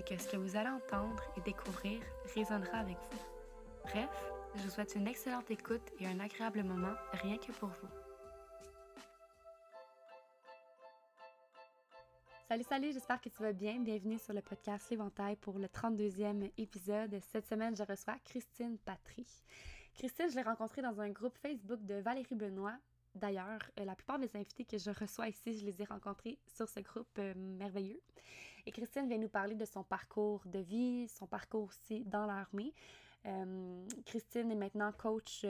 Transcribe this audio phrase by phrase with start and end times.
[0.00, 2.00] c'est que ce que vous allez entendre et découvrir
[2.34, 3.18] résonnera avec vous.
[3.84, 4.08] Bref,
[4.54, 7.88] je vous souhaite une excellente écoute et un agréable moment rien que pour vous.
[12.48, 13.78] Salut, salut, j'espère que tu vas bien.
[13.78, 17.18] Bienvenue sur le podcast L'Éventail pour le 32e épisode.
[17.32, 19.26] Cette semaine, je reçois Christine Patry.
[19.94, 22.76] Christine, je l'ai rencontrée dans un groupe Facebook de Valérie Benoît
[23.14, 26.68] D'ailleurs, euh, la plupart des invités que je reçois ici, je les ai rencontrés sur
[26.68, 28.00] ce groupe euh, merveilleux.
[28.66, 32.72] Et Christine vient nous parler de son parcours de vie, son parcours aussi dans l'armée.
[33.26, 35.44] Euh, Christine est maintenant coach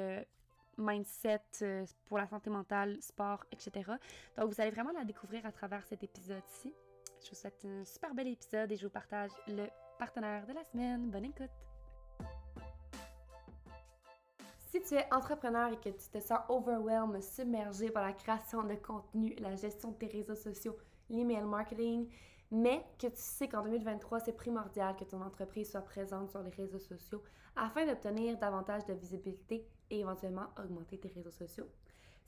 [0.78, 1.42] mindset
[2.06, 3.92] pour la santé mentale, sport, etc.
[4.36, 6.72] Donc, vous allez vraiment la découvrir à travers cet épisode-ci.
[7.22, 9.66] Je vous souhaite un super bel épisode et je vous partage le
[9.98, 11.10] partenaire de la semaine.
[11.10, 11.69] Bonne écoute!
[14.70, 18.76] Si tu es entrepreneur et que tu te sens overwhelmed, submergé par la création de
[18.76, 20.76] contenu, la gestion de tes réseaux sociaux,
[21.08, 22.08] l'email marketing,
[22.52, 26.50] mais que tu sais qu'en 2023, c'est primordial que ton entreprise soit présente sur les
[26.50, 27.20] réseaux sociaux
[27.56, 31.66] afin d'obtenir davantage de visibilité et éventuellement augmenter tes réseaux sociaux.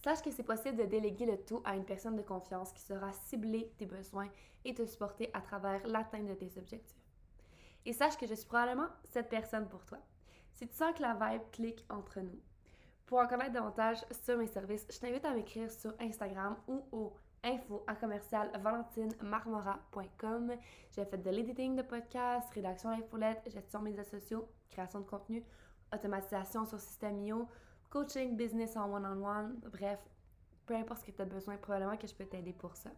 [0.03, 3.13] Sache que c'est possible de déléguer le tout à une personne de confiance qui saura
[3.13, 4.29] cibler tes besoins
[4.65, 7.07] et te supporter à travers l'atteinte de tes objectifs.
[7.87, 9.99] Et sache que je suis probablement cette personne pour toi.
[10.55, 12.41] Si tu sens que la vibe clique entre nous.
[13.07, 17.13] Pour en connaître davantage sur mes services, je t'invite à m'écrire sur Instagram ou au
[17.45, 20.53] info à commercial valentinemarmora.com.
[20.91, 25.45] J'ai fait de l'éditing de podcasts, rédaction d'infolettes, gestion de médias sociaux, création de contenu,
[25.93, 27.49] automatisation sur système IO,
[27.91, 29.99] coaching business en one-on-one, bref,
[30.67, 32.91] peu importe ce que tu as besoin, probablement que je peux t'aider pour ça.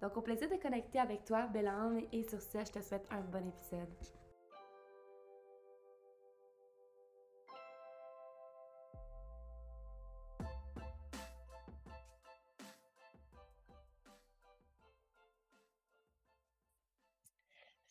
[0.00, 1.70] Donc, au plaisir de connecter avec toi, belle
[2.12, 3.88] et sur ce, je te souhaite un bon épisode.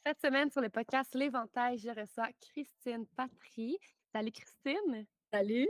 [0.05, 3.77] Cette semaine, sur le podcast L'Éventail, je reçois Christine Patry.
[4.13, 5.05] Salut Christine.
[5.31, 5.67] Salut.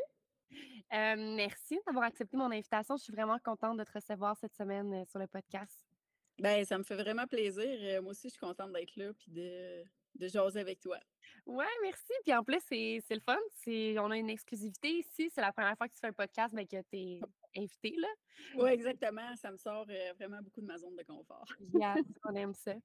[0.93, 2.95] Euh, merci d'avoir accepté mon invitation.
[2.95, 5.83] Je suis vraiment contente de te recevoir cette semaine euh, sur le podcast.
[6.37, 7.65] Ben, ça me fait vraiment plaisir.
[7.65, 9.83] Euh, moi aussi, je suis contente d'être là et de,
[10.15, 10.99] de jaser avec toi.
[11.47, 12.13] Ouais, merci.
[12.23, 13.39] Puis en plus, c'est le fun.
[14.01, 15.31] On a une exclusivité ici.
[15.33, 17.19] C'est la première fois que tu fais un podcast, mais que tu es
[17.57, 18.07] invité, là.
[18.55, 19.35] Oui, exactement.
[19.37, 21.47] Ça me sort vraiment beaucoup de ma zone de confort.
[21.73, 22.75] Yeah, on aime ça.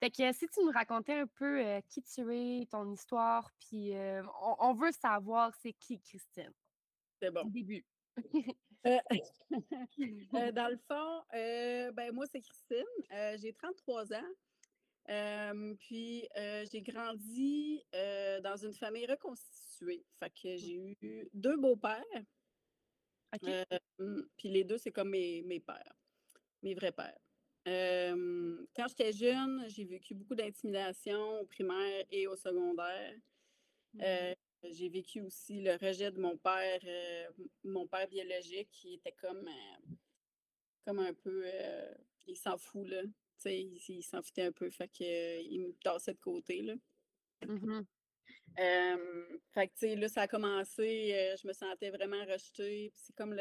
[0.00, 3.94] Fait que si tu nous racontais un peu euh, qui tu es, ton histoire, puis
[3.94, 4.22] euh,
[4.58, 6.54] on, veut savoir c'est qui Christine.
[7.20, 7.44] C'est bon.
[7.44, 7.84] début.
[8.86, 8.98] Euh,
[10.54, 12.86] dans le fond, ben moi c'est Christine.
[13.42, 15.76] j'ai 33 ans.
[15.78, 16.26] puis
[16.72, 17.84] j'ai grandi
[18.42, 20.06] dans une famille reconstituée.
[20.18, 22.02] Fait que j'ai eu deux beaux-pères.
[23.38, 25.94] puis les deux, c'est comme mes, mes pères,
[26.62, 27.20] mes vrais pères
[27.64, 33.14] quand j'étais jeune, j'ai vécu beaucoup d'intimidation au primaire et au secondaire.
[33.94, 34.00] Mmh.
[34.02, 34.34] Euh,
[34.70, 37.30] j'ai vécu aussi le rejet de mon père, euh,
[37.64, 39.94] mon père biologique, qui était comme, euh,
[40.84, 41.44] comme un peu.
[42.26, 43.02] il s'en fout, là.
[43.46, 46.74] il, il s'en foutait un peu, fait qu'il me tassait de côté, là.
[47.46, 47.82] Mmh
[48.56, 52.92] fait que, tu sais, là, ça a commencé, je me sentais vraiment rejetée.
[52.94, 53.34] C'est comme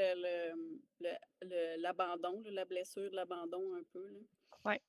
[1.81, 4.07] l'abandon, le, le, la blessure de l'abandon un peu.
[4.07, 4.19] Là.
[4.65, 4.81] Ouais.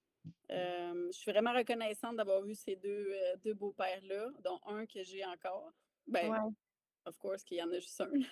[0.49, 3.12] je suis vraiment reconnaissante d'avoir vu ces deux,
[3.44, 5.72] deux beaux-pères-là, dont un que j'ai encore.
[6.06, 6.52] Ben,
[7.06, 8.11] of course, qu'il y en a juste un.
[8.12, 8.25] oui,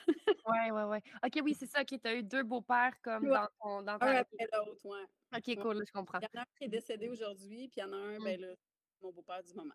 [0.70, 0.98] oui, oui.
[1.24, 1.80] OK, oui, c'est ça.
[1.82, 3.82] OK, tu as eu deux beaux-pères comme dans ton.
[3.82, 4.98] Dans un après l'autre, oui.
[5.36, 6.18] OK, cool, je comprends.
[6.20, 8.18] Il y en a un qui est décédé aujourd'hui, puis il y en a un,
[8.18, 8.54] ben, là,
[9.00, 9.74] mon beau-père du moment.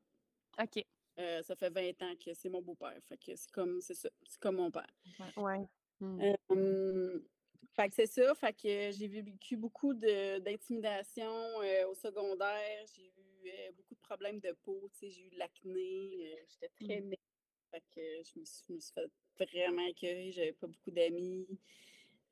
[0.62, 0.84] OK.
[1.20, 2.98] Euh, ça fait 20 ans que c'est mon beau-père.
[3.08, 4.90] Fait que c'est comme, c'est ça, c'est comme mon père.
[5.38, 5.62] Ouais.
[6.02, 7.20] Euh,
[7.76, 8.34] fait que c'est ça.
[8.36, 11.32] Fait que j'ai vécu beaucoup d'intimidation
[11.62, 12.86] euh, au secondaire.
[12.96, 17.10] J'ai eu beaucoup de problèmes de peau, j'ai eu de l'acné, j'étais très Mmh.
[17.10, 17.22] maigre,
[17.72, 18.94] fait que je me suis je me suis
[19.38, 21.48] fait vraiment écœurer, j'avais pas beaucoup d'amis.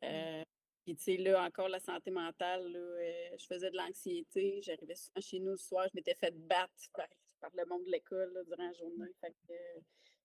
[0.04, 0.44] Heu,
[0.84, 5.22] puis tu sais, là, encore la santé mentale, là, je faisais de l'anxiété, j'arrivais souvent
[5.22, 7.08] chez nous le soir, je m'étais fait battre par
[7.42, 9.54] par le monde de l'école, là, durant la journée, fait que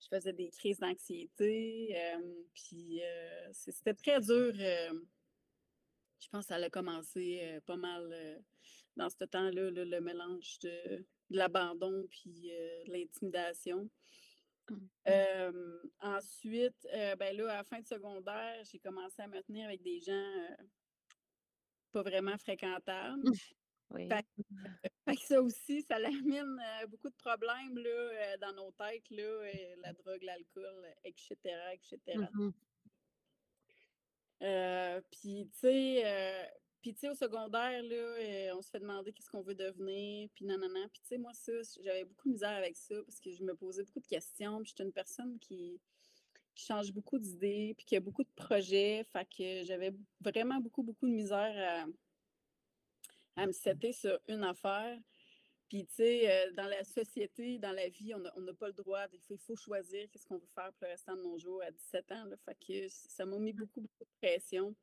[0.01, 2.23] je faisais des crises d'anxiété, hem,
[2.55, 8.43] puis, heu, c c'était très dur, je pense ça allait commencer, heu, pas mal,
[8.97, 13.91] dans ce temps-là, là, le mélange de de l'abandon puis, de l'intimidation.
[15.05, 16.87] Hem, ensuite,
[17.19, 20.33] ben, là, à la fin de secondaire, j'ai commencé à me tenir avec des gens,
[21.93, 23.23] pas vraiment fréquentables.
[24.11, 24.27] Fait Oui.
[24.37, 24.43] que
[25.09, 29.11] fait que ça aussi, ça l'amène, heu, beaucoup de problèmes, là, heu, dans nos têtes,
[29.11, 31.81] là, la drogue, l'alcool, et cetera, et
[32.13, 32.33] Mmh cetera.
[32.35, 32.53] mh.
[34.41, 36.49] Heu, puis tu sais, heu,
[36.83, 40.45] puis tu sais, au secondaire, là, on se fait demander qu'est-ce qu'on veut devenir, puis
[40.45, 40.89] nanana.
[40.93, 41.53] Puis tu sais, moi, ça,
[41.83, 44.59] j'avais beaucoup de misère avec ça parce que je me posais beaucoup de questions.
[44.63, 45.81] Puis j'étais une personne qui
[46.55, 49.05] qui change beaucoup d'idées, puis qui a beaucoup de projets.
[49.05, 51.87] Fait que j'avais vraiment beaucoup, beaucoup de misère à
[53.37, 54.99] à me setter sur une affaire.
[55.69, 59.07] Puis tu sais, heu, dans la société, dans la vie, on n'a pas le droit,
[59.31, 62.13] il faut choisir qu'est-ce qu'on veut faire pour le restant de nos jours à 17
[62.13, 62.37] ans, là.
[62.39, 64.77] Fait que ça m'a mis beaucoup, beaucoup de pression.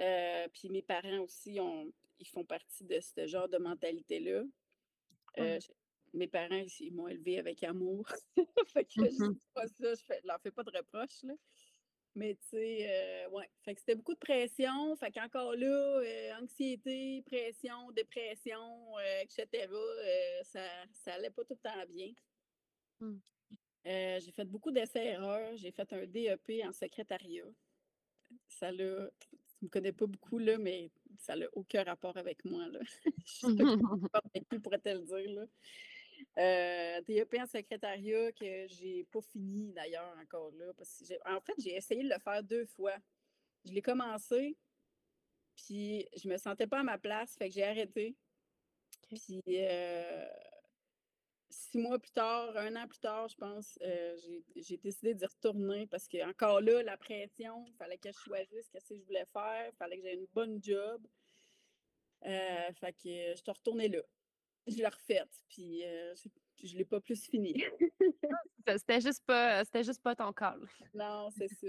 [0.00, 4.44] Heu, puis mes parents aussi ont ils font partie de ce genre de mentalité-là.
[5.38, 5.72] J
[6.14, 8.06] mes parents, ils ils m'ont élevée avec amour.
[8.68, 9.32] Fait que Mmh je mh.
[9.32, 11.34] dis pas ça, je fais je leur fais pas de reproches, là.
[12.14, 14.94] Mais tu sais, heu, ouais, fait que c'était beaucoup de pression.
[14.96, 20.60] Fait qu'encore là, heu, anxiété, pression, dépression, heu, et cetera, heu, ça
[20.92, 22.12] ça allait pas tout le temps bien.
[23.00, 23.18] Mmh.
[23.84, 25.56] J'ai fait beaucoup d'essais-erreurs.
[25.56, 27.44] J'ai fait un DEP en secrétariat.
[28.48, 32.68] Ça l'a tu me connais pas beaucoup, là, mais ça l'a aucun rapport avec moi,
[32.68, 32.80] là.
[33.26, 33.64] Je suis pas
[34.62, 35.46] pourrait te le dire, là.
[36.38, 41.54] Heu, DEP en secrétariat que j'ai pas fini d'ailleurs encore là, parce que en fait,
[41.58, 42.94] j'ai essayé de le faire 2 fois.
[43.64, 44.58] Je l'ai commencé,
[45.56, 48.16] puis je me sentais pas à ma place, fait que j'ai arrêté.
[49.08, 50.26] Puis, heu
[51.50, 54.16] 6 mois plus tard, 1 an plus tard, je pense, heu,
[54.56, 58.88] j'ai décidé d'y retourner parce qu'encore là, la pression, il fallait que je choisisse qu'est-ce
[58.94, 61.06] que je voulais faire, il fallait que j'aie une bonne job.
[62.24, 64.02] Heu, fait que je suis retournée là.
[64.66, 66.28] Je l'ai refaite, puis, heu, je
[66.64, 67.64] je l'ai pas plus fini.
[68.66, 70.60] Ah, c'était juste pas c'était juste pas ton call.
[70.94, 71.66] Non, c'est ça.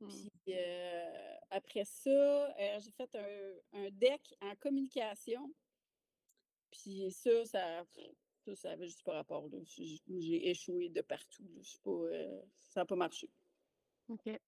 [0.00, 0.08] Mmh.
[0.08, 2.48] Puis, heu, après ça,
[2.80, 5.54] j'ai fait un un DEC en communication.
[6.70, 7.84] Puis ça, ça
[8.44, 11.60] ça, ça avait juste pas rapport, j'ai échoué de partout, là.
[11.62, 12.00] Je suis pas,
[12.54, 13.28] ça a pas marché.
[14.08, 14.40] OK.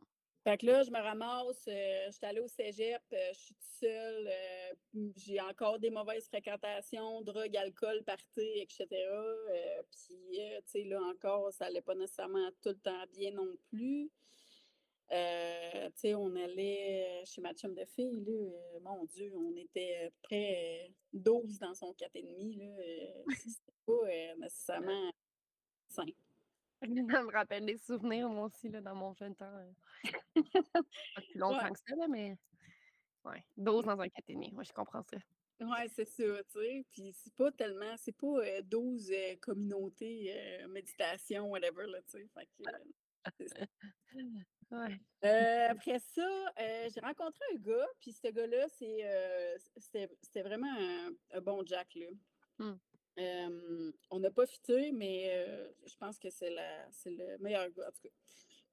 [0.45, 3.63] Fait que là, je me ramasse, heu, j'étais allée au cégep, heu, je suis toute
[3.79, 10.17] seule, heu, mmh, j'ai encore des mauvaises fréquentations, drogue, alcool, party, et cetera, heu, puis,
[10.33, 14.11] tu sais, là encore, ça allait pas nécessairement tout le temps bien non plus.
[15.11, 15.17] Tu
[15.97, 20.93] sais, on allait chez ma chum de fille, là, mon Dieu, on était près, heu,
[21.13, 25.13] 12 dans son 4,5 là, c'était pas, nécessairement
[25.89, 26.07] sain.
[27.11, 29.73] Ça me rappelle des souvenirs, moi aussi, là, dans mon jeune temps, heu,
[31.15, 31.63] pas Ouais.
[31.63, 32.37] longtemps que ça, là, mais
[33.25, 35.19] ouais, 12 dans un 4,5, ouais, je comprends ça.
[35.61, 38.27] Ouais, c'est ça, tu sais, puis c'est pas tellement c'est pas,
[38.59, 40.33] heu, 12, heu, communautés,
[40.65, 42.65] heu, méditation, whatever, là, tu sais, fait que.
[44.71, 45.01] Ouais.
[45.25, 49.59] Après ça, j'ai rencontré un gars, puis ce gars-là, c'est,
[50.21, 52.07] c'était vraiment un un bon Jack, là.
[52.59, 52.79] Mmh.
[53.17, 55.47] On n'a pas fité, mais,
[55.87, 58.15] je pense que c'est le meilleur gars, en tout cas.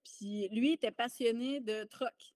[0.04, 2.36] Puis lui, était passionné de truck.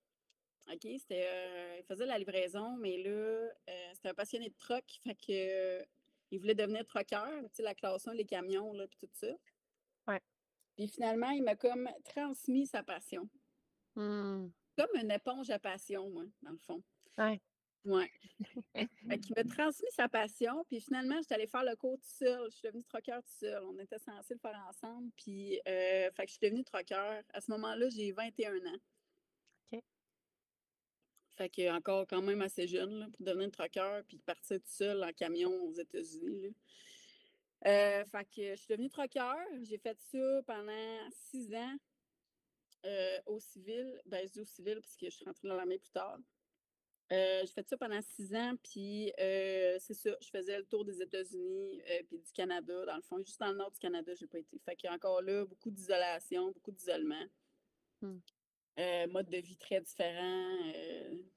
[0.71, 0.81] OK?
[0.81, 3.49] C'était, il faisait la livraison, mais là,
[3.93, 5.85] c'était un passionné de truck, fait que,
[6.31, 9.27] il voulait devenir truckeur, tu sais, la classe 1, les camions, là, puis tout ça.
[10.07, 10.19] Ouais.
[10.75, 13.29] Puis finalement, il m'a comme transmis sa passion.
[13.95, 14.47] Mmh.
[14.75, 16.81] Comme une éponge à passion, moi, dans le fond.
[17.19, 17.39] Ouais.
[19.09, 22.49] Fait qu'il m'a transmis sa passion, puis finalement, j'étais allée faire le cours toute seule.
[22.51, 23.63] Je suis devenue truckeur toute seule.
[23.65, 27.21] On était censés le faire ensemble, puis, heu, fait que je suis devenue truckeur.
[27.33, 28.79] À ce moment-là, j'ai 21 ans.
[29.73, 29.81] OK.
[31.37, 35.03] Fait que encore quand même assez jeune, là, pour devenir truckeur puis partir toute seule
[35.03, 36.49] en camion aux États-Unis, là.
[37.65, 39.35] Heu, fait que je suis devenue truckeur.
[39.61, 41.75] J'ai fait ça pendant 6 ans,
[42.85, 44.01] heu, au civil.
[44.05, 46.17] Ben, je dis au civil parce que je suis rentrée dans l'armée plus tard.
[47.13, 50.83] Heu, j'ai fait ça pendant 6 ans, puis, heu, c'est ça, je faisais le tour
[50.83, 53.17] des États-Unis, heu, puis du Canada, dans le fond.
[53.19, 54.57] Juste dans le nord du Canada, j'ai pas été.
[54.65, 57.23] Fait qu'encore là, beaucoup d'isolation, beaucoup d'isolement.
[58.01, 58.17] Mmh.
[58.79, 60.57] Heu, mode de vie très différent,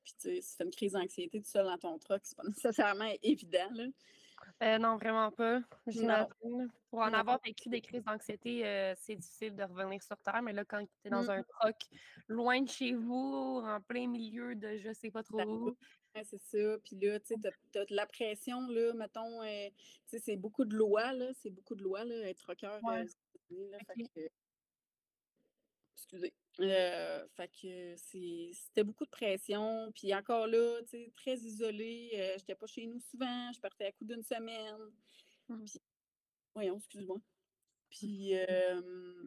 [0.03, 2.37] puis tu sais, si tu fais une crise d'anxiété tout seul dans ton truck, c'est
[2.37, 3.85] pas nécessairement évident, là.
[4.63, 5.61] Euh, non, vraiment pas.
[6.91, 7.19] Pour en Non.
[7.19, 10.41] avoir vécu des crises d'anxiété, euh, c'est difficile de revenir sur Terre.
[10.43, 11.31] Mais là, quand tu es dans Mm.
[11.31, 11.77] un troc
[12.29, 15.77] loin de chez vous, en plein milieu de je sais pas trop où.
[16.15, 16.79] Ouais, c'est ça.
[16.83, 20.65] Puis là, tu sais, t'as, de la pression, là, mettons, euh, tu sais, c'est beaucoup
[20.65, 21.33] de lois, là.
[21.35, 23.05] C'est beaucoup de lois, là, être rocker Ouais.
[23.87, 24.31] Fait que-
[25.97, 26.33] excusez.
[26.61, 29.93] Euh, fait que c'était beaucoup de pression.
[29.95, 32.11] Puis encore là, tu sais, très isolée.
[32.15, 33.53] Euh, j'étais pas chez nous souvent.
[33.53, 34.77] Je partais à coup d'une semaine.
[35.49, 35.81] Puis,
[36.55, 37.19] voyons, excuse-moi.
[37.91, 39.25] Puis, euh,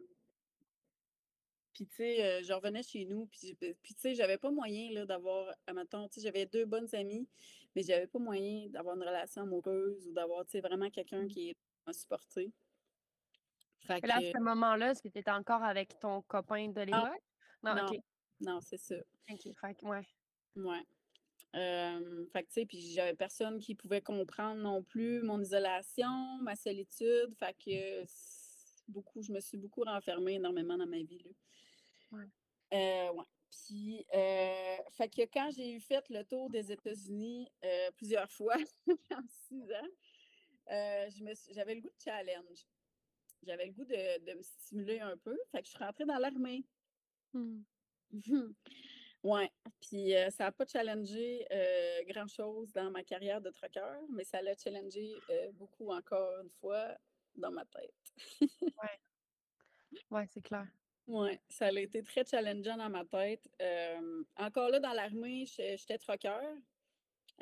[1.72, 3.26] puis tu sais, euh, je revenais chez nous.
[3.26, 6.92] Puis, puis tu sais, j'avais pas moyen, là, d'avoir, admettons, tu sais, j'avais deux bonnes
[6.94, 7.28] amies,
[7.74, 11.28] mais j'avais pas moyen d'avoir une relation amoureuse ou d'avoir, tu sais, vraiment quelqu'un Mhm.
[11.28, 11.56] qui
[11.86, 12.52] m'a supporté.
[13.86, 17.22] Fait là, à ce moment-là, est-ce que tu étais encore avec ton copain de l'époque?
[17.62, 17.98] Non, non, ok.
[18.40, 18.96] non, c'est ça.
[19.30, 20.06] Ok, fait que, ouais.
[20.56, 20.86] Ouais.
[21.56, 26.38] Euh, fait que, tu sais, puis j'avais personne qui pouvait comprendre non plus mon isolation,
[26.42, 27.34] ma solitude.
[27.38, 28.04] Fait que
[28.88, 31.30] beaucoup, je me suis beaucoup renfermée énormément dans ma vie, là.
[32.12, 32.28] Ouais.
[32.72, 33.24] Euh, ouais.
[33.50, 38.56] Puis, euh, fait que quand j'ai eu fait le tour des États-Unis euh, plusieurs fois
[39.10, 39.90] en six ans,
[41.52, 42.66] j'avais le goût de challenge.
[43.42, 45.38] J'avais le goût de, de me stimuler un peu.
[45.52, 46.64] Fait que je suis rentrée dans l'armée.
[47.32, 47.62] Hmm.
[49.22, 54.24] Ouais, puis euh, ça n'a pas challengé euh, grand-chose dans ma carrière de trucker, mais
[54.24, 56.96] ça l'a challengé euh, beaucoup encore une fois
[57.36, 58.40] dans ma tête.
[60.08, 60.68] Ouais, c'est clair.
[61.08, 63.50] Ouais, ça a été très challengeant dans ma tête.
[64.36, 66.38] Encore là, dans l'armée, j'étais trucker.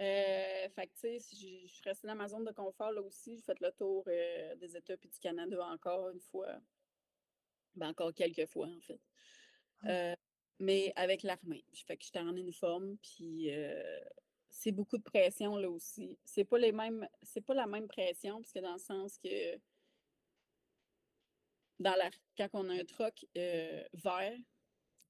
[0.00, 3.02] Euh, fait que, tu sais, je je suis restée dans ma zone de confort là
[3.02, 3.36] aussi.
[3.36, 6.60] J'ai fait le tour euh, des États puis du Canada encore une fois.
[7.74, 9.00] Ben, encore quelques fois, en fait.
[9.82, 10.12] Ouais.
[10.12, 10.16] Euh,
[10.60, 11.64] mais avec l'armée.
[11.86, 13.50] Fait que j'étais en uniforme, puis
[14.50, 16.18] c'est beaucoup de pression là aussi.
[16.24, 19.56] C'est pas les mêmes, c'est pas la même pression, parce que dans le sens que
[21.78, 24.36] dans la, quand on a un troc vert,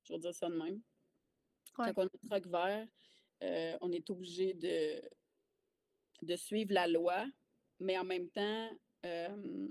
[0.05, 0.83] je vais dire ça de même,
[1.79, 1.93] Ouais.
[1.95, 2.89] quand on a un troc vert,
[3.43, 5.01] euh, on est obligé de,
[6.23, 7.27] de suivre la loi,
[7.81, 8.71] mais en même temps,
[9.07, 9.69] euh,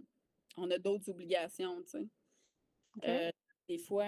[0.56, 2.08] on a d'autres obligations, tu sais.
[2.98, 3.04] Ok.
[3.08, 3.32] Euh,
[3.68, 4.06] des fois,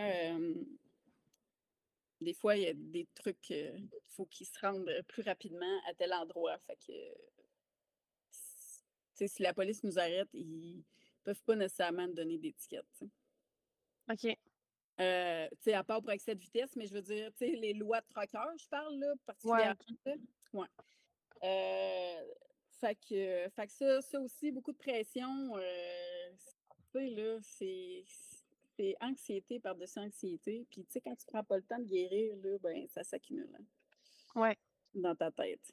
[2.21, 5.93] des fois, il y a des trucs qu'il faut qu'ils se rendent plus rapidement à
[5.93, 6.57] tel endroit.
[6.59, 6.93] Fait que,
[9.27, 10.83] si la police nous arrête, ils
[11.23, 12.85] peuvent pas nécessairement nous donner d'étiquette.
[14.09, 14.37] Ok.
[14.99, 17.51] Euh, tu sais, à part pour excès de vitesse, mais je veux dire, tu sais,
[17.55, 19.13] les lois de trucker, je parle là,
[19.43, 19.75] Ouais, particulièrement.
[20.05, 20.13] là.
[20.53, 20.67] Ouais.
[21.43, 22.33] Euh,
[22.81, 25.55] fait que, fait que ça, ça aussi, beaucoup de pression.
[25.57, 26.33] euh,
[28.77, 30.65] c'est anxiété par-dessus anxiété.
[30.69, 33.49] Puis, tu sais, quand tu prends pas le temps de guérir, là, ben, ça s'accumule
[33.59, 33.63] hein,
[34.35, 34.57] Ouais.
[34.93, 35.71] dans ta tête.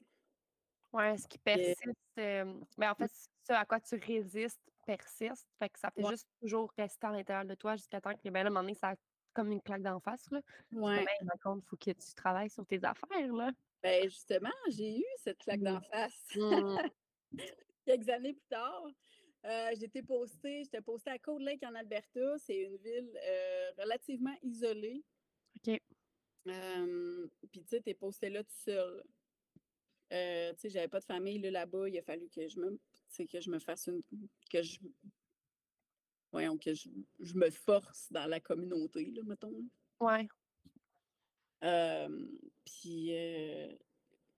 [0.93, 1.83] Ouais, ce qui persiste,
[2.19, 3.11] euh, ben en fait,
[3.47, 5.47] ce à quoi tu résistes persiste.
[5.59, 6.11] Fait que ça fait Ouais.
[6.13, 8.61] juste toujours rester à l'intérieur de toi jusqu'à temps que, ben là, à un moment
[8.63, 8.95] donné, ça
[9.37, 10.41] comme une claque d'en face, là.
[10.73, 10.97] Ouais.
[10.97, 13.53] remets dans compte, faut que tu travailles sur tes affaires, là.
[13.83, 15.65] Ben, justement, j'ai eu cette claque Mm.
[15.65, 16.29] d'en face.
[16.35, 16.77] Mm.
[17.85, 18.87] quelques années plus tard,
[19.45, 22.39] euh, j'étais postée, j'étais postée à Cold Lake en Alberta.
[22.39, 25.05] C'est une ville euh, relativement isolée.
[25.57, 25.81] OK.
[26.49, 29.05] Euh, Puis tu sais, t'es posté là tout seul.
[30.13, 31.89] Euh, tu sais, j'avais pas de famille là, là-bas.
[31.89, 32.79] Il a fallu que je me,
[33.31, 34.03] que je me fasse une,
[34.51, 34.79] que je,
[36.37, 36.89] voyons, que je,
[37.21, 39.65] je me force dans la communauté, là, mettons.
[40.01, 40.29] Ouais.
[41.65, 42.27] Euh,
[42.65, 43.75] puis, euh,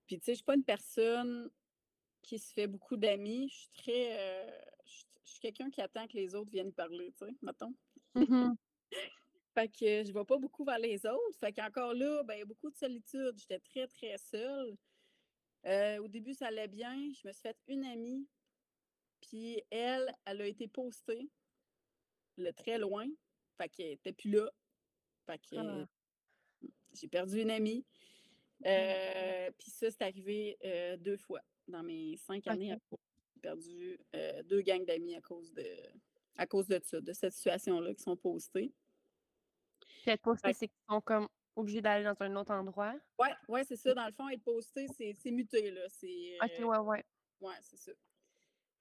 [0.07, 1.49] puis tu sais, je suis pas une personne
[2.21, 3.49] qui se fait beaucoup d'amis.
[3.49, 4.51] Je suis très, euh,
[4.85, 7.73] je suis- je suis quelqu'un qui attend que les autres viennent parler, tu sais, mettons.
[8.15, 8.15] Mhm.
[9.53, 11.37] Fait que je vais pas beaucoup vers les autres.
[11.39, 13.33] Fait qu'encore là, ben, il y a beaucoup de solitude.
[13.37, 14.77] J'étais très, très seule.
[15.99, 16.95] Au début, ça allait bien.
[17.13, 18.25] Je me suis fait une amie.
[19.19, 21.29] Puis elle, elle a été postée
[22.39, 23.05] le très loin.
[23.57, 24.49] Fait qu'elle était plus là.
[25.25, 25.85] Fait que Ah.
[26.93, 27.85] j'ai perdu une amie.
[28.65, 32.71] Euh, Puis ça, c'est arrivé euh, deux fois dans mes cinq années.
[32.71, 32.81] à Ok.
[32.89, 32.99] Pau.
[33.35, 35.65] J'ai perdu euh, deux gangs d'amis à cause de
[36.35, 38.71] à cause de ça, de cette situation-là qui sont postées.
[40.07, 42.95] Être c'est qu'ils sont comme obligés d'aller dans un autre endroit?
[43.19, 43.93] Ouais, ouais, c'est ça.
[43.93, 45.81] Dans le fond, être posté, c'est muté, là.
[45.89, 47.05] C'est, OK, euh, ouais, ouais.
[47.41, 47.91] ouais, c'est ça.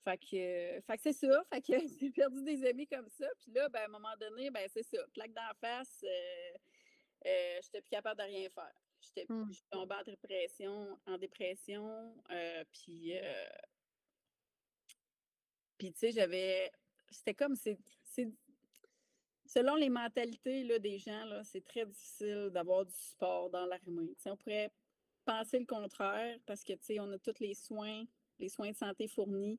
[0.09, 1.45] Fait que, euh, fait que c'est ça.
[1.53, 3.27] Fait que j'ai perdu des amis comme ça.
[3.41, 4.97] Puis là, ben, à un moment donné, ben, c'est ça.
[5.13, 6.57] Claque d'en face, euh,
[7.27, 8.73] euh, j'étais plus capable de rien faire.
[9.03, 12.15] J'étais je suis tombée en dépression, en dépression.
[12.31, 13.49] euh, puis, euh,
[15.77, 16.73] puis tu sais, j'avais.
[17.11, 17.55] C'était comme.
[17.55, 18.33] c'est c'est-
[19.45, 24.15] Selon les mentalités là, des gens, là, c'est très difficile d'avoir du support dans l'armée.
[24.27, 24.71] On pourrait
[25.25, 28.05] penser le contraire parce que tu sais, on a tous les soins,
[28.39, 29.59] les soins de santé fournis.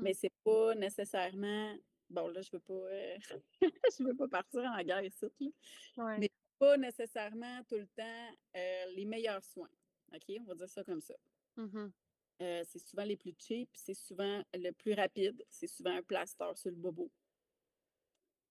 [0.00, 0.14] Mais Mmh.
[0.14, 1.76] c'est pas nécessairement
[2.10, 3.16] bon là, je veux pas, heu,
[3.98, 5.48] je veux pas partir en guerre ici, là,
[5.96, 6.18] Ouais.
[6.18, 9.70] mais pas nécessairement tout le temps, heu, les meilleurs soins.
[10.14, 10.36] OK?
[10.40, 11.14] On va dire ça comme ça.
[11.56, 11.94] Mmh mh.
[12.40, 16.50] Heu, c'est souvent les plus cheap, c'est souvent le plus rapide, c'est souvent un plaster
[16.56, 17.10] sur le bobo.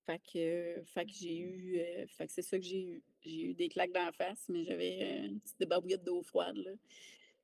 [0.05, 3.03] Fait que fait que j'ai eu, heu, fait que c'est ça que j'ai eu.
[3.21, 6.71] J'ai eu des claques d'en face, mais j'avais, une petite débarbouillette d'eau froide, là,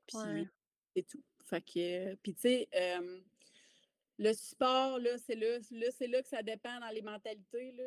[0.07, 0.49] puis Ouais.
[0.95, 1.23] c'est tout.
[1.45, 2.69] Fait que puis tu sais,
[4.19, 7.83] le support, là, c'est là là, c'est là que ça dépend dans les mentalités, là,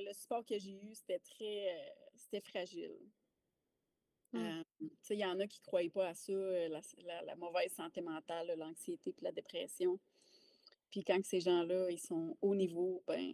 [0.00, 2.98] heu, le support que j'ai eu, c'était très, heu, c'était fragile.
[5.02, 7.72] Sais, il y en a qui croient pas à ça, la s la la mauvaise
[7.72, 9.98] santé mentale, l'anxiété puis la dépression.
[10.90, 13.32] Puis quand ces gens-là, ils sont haut niveau, ben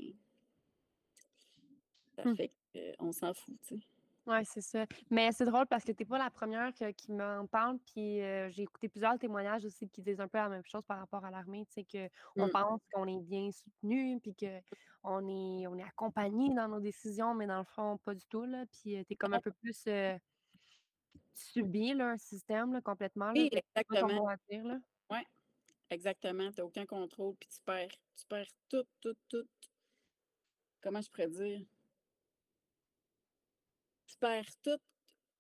[2.17, 2.37] ça Mmh.
[2.37, 3.81] fait qu'on s'en fout, tu sais.
[4.27, 4.87] Ouais, c'est ça.
[5.11, 8.19] Mais c'est drôle parce que tu es pas la 1re que qui m'en parle, puis
[8.51, 11.31] j'ai écouté plusieurs témoignages aussi qui disent un peu la même chose par rapport à
[11.33, 12.49] l'armée, tu sais, qu'on Mmh.
[12.49, 17.49] pense qu'on est bien soutenu, puis qu'on est on est accompagné dans nos décisions, mais
[17.49, 18.65] dans le fond, pas du tout, là.
[18.71, 19.89] Puis heu, tu es comme un peu plus,
[21.35, 24.09] subis, là, un système, là, complètement, là, Oui, exactement.
[24.09, 24.79] mot à dire, là.
[25.11, 25.25] Ouais,
[25.91, 29.49] exactement, tu as aucun contrôle, puis tu perds tu perds tout, tout, tout
[30.83, 31.67] comment je pourrais dire?
[34.23, 34.79] Tu perds tout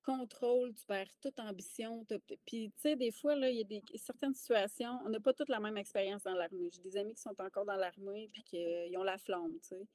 [0.02, 2.04] contrôle, tu perds toute ambition,
[2.44, 5.32] puis tu sais, des fois, là, il y a des certaines situations on n'a pas
[5.32, 6.68] toutes la même expérience dans l'armée.
[6.72, 9.86] J'ai des amis qui sont encore dans l'armée, puis qu'ils ont la flamme, tu sais,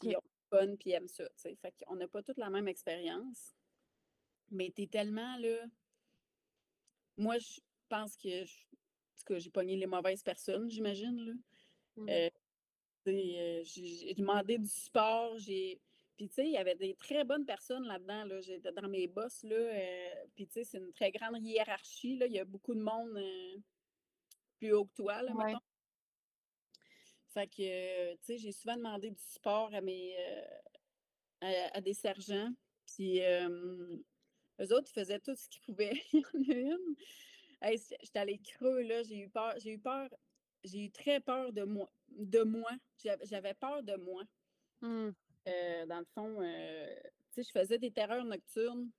[0.00, 0.16] puis
[0.50, 1.54] fun, puis ils aiment ça, tu sais.
[1.54, 3.54] Fait qu'on n'a pas toutes la même expérience.
[4.50, 5.64] Mais tu es tellement, là
[7.16, 11.32] moi, je pense que j en tout cas, j'ai pogné les mauvaises personnes, j'imagine, là.
[11.96, 12.08] Mmh.
[12.10, 12.30] Heu,
[13.06, 15.80] j'ai j'ai demandé du support, j'ai
[16.16, 18.40] puis tu sais, il y avait des très bonnes personnes là-dedans, là.
[18.40, 22.26] J'étais dans mes boss, là, heu, puis tu sais, c'est une très grande hiérarchie, là.
[22.26, 23.62] Il y a beaucoup de monde, heu,
[24.58, 25.34] plus haut que toi, là, Ouais.
[25.34, 25.60] mettons.
[27.28, 30.14] Fait que, tu sais, j'ai souvent demandé du support à mes,
[31.40, 32.52] à à des sergents,
[32.86, 36.00] puis eux autres, ils faisaient tout ce qu'ils pouvaient.
[36.12, 36.96] Il y en a une,
[37.62, 40.08] hey, j'étais allée creux, là, j'ai eu peur j'ai eu peur
[40.64, 42.70] j'ai eu très peur de moi de moi.
[43.02, 44.24] J'av j'avais peur de moi.
[44.82, 45.14] Mmh.
[45.46, 46.86] Heu, dans le fond, heu,
[47.32, 48.90] tu sais, je faisais des terreurs nocturnes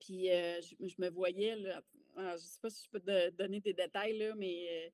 [0.00, 1.82] puis heu, je je me voyais, là,
[2.16, 4.92] je sais pas si je peux te donner des détails, là, mais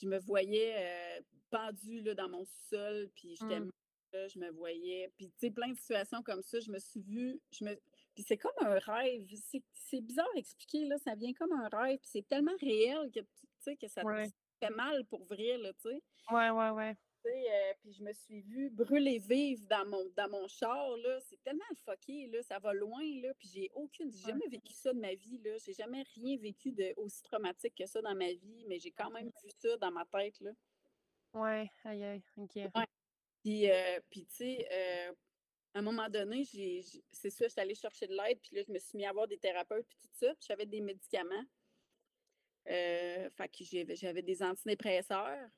[0.00, 3.70] je me voyais, pendue, là, dans mon sous-sol, puis j'étais Mmh.
[4.12, 7.00] là, je me voyais puis tu sais, plein de situations comme ça, je me suis
[7.00, 7.76] vue, je me
[8.14, 9.26] puis c'est comme un rêve,
[9.72, 13.20] c'est bizarre à expliquer, là, ça vient comme un rêve, puis c'est tellement réel que
[13.20, 14.10] tu tu sais, que ça te
[14.62, 16.02] fait mal pour vrai, là, tu sais.
[16.28, 16.96] Ouais, ouais, ouais.
[17.26, 21.62] Heu, puis je me suis vue brûler vive dans mon dans mon char, c'est tellement
[21.84, 25.14] fucké, là, ça va loin, là, puis j'ai aucune j'ai jamais vécu ça de ma
[25.14, 25.56] vie, là.
[25.64, 29.26] J'ai jamais rien vécu d'aussi traumatique que ça dans ma vie, mais j'ai quand même
[29.44, 30.52] vu ça dans ma tête, là.
[31.32, 32.58] Ouais, aïe, aïe, OK.
[32.74, 32.84] Ouais,
[33.42, 34.68] puis heu, puis tu sais,
[35.10, 35.16] heu,
[35.74, 36.44] à un moment donné,
[37.12, 39.28] c'est ça, j'étais allée chercher de l'aide, puis là, je me suis mis à voir
[39.28, 41.44] des thérapeutes, puis tout ça, puis j'avais des médicaments.
[42.66, 45.48] Fait que j'avais j'avais des antidépresseurs,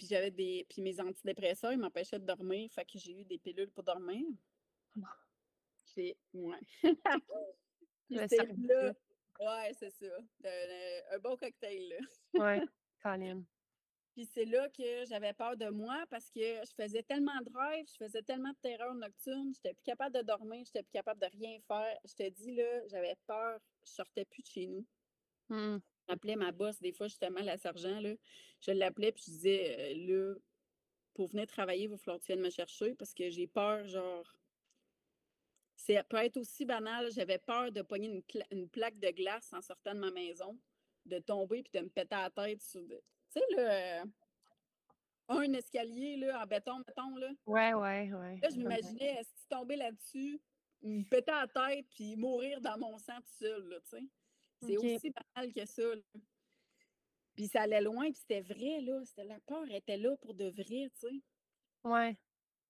[0.00, 3.36] puis j'avais des puis mes antidépresseurs, ils m'empêchaient de dormir, fait que j'ai eu des
[3.36, 4.24] pilules pour dormir.
[5.94, 6.58] J'ai ouais.
[8.28, 8.94] C'est là
[9.40, 11.96] ouais, c'est ça, heu, un bon cocktail, là.
[12.34, 12.60] Ouais,
[13.02, 13.44] colline.
[14.12, 17.86] Puis c'est là que j'avais peur de moi parce que je faisais tellement de rêves,
[17.86, 21.28] je faisais tellement de terreurs nocturnes, j'étais plus capable de dormir, j'étais plus capable de
[21.38, 21.98] rien faire.
[22.04, 24.86] Je te dis, là, j'avais peur, je sortais plus de chez nous.
[25.48, 25.78] Mmh.
[26.10, 28.14] J'appelais ma boss, des fois, justement, la sergent, là,
[28.60, 30.34] je l'appelais puis je disais: «Heu, là,
[31.14, 33.86] pour venir travailler, il va falloir que tu viennes me chercher parce que j'ai peur,
[33.86, 34.36] genre»
[35.76, 39.94] C'est peut être aussi banal, j'avais peur de pogner une plaque de glace en sortant
[39.94, 40.58] de ma maison,
[41.06, 42.96] de tomber puis de me péter la tête sur tu
[43.30, 44.10] sais, là, heu
[45.28, 47.30] un escalier, là, en béton, mettons, là.
[47.46, 48.36] Ouais, ouais, ouais.
[48.42, 50.40] Là, je m'imaginais, esti, tomber là-dessus,
[50.82, 54.02] me péter la tête puis mourir dans mon sang toute seule, là, tu sais?
[54.62, 56.02] C'est aussi banal que ça, là.
[57.36, 60.46] Puis ça allait loin, puis c'était vrai, là, c'était la peur était là pour de
[60.46, 61.22] vrai, tu sais.
[61.84, 62.20] Ouais.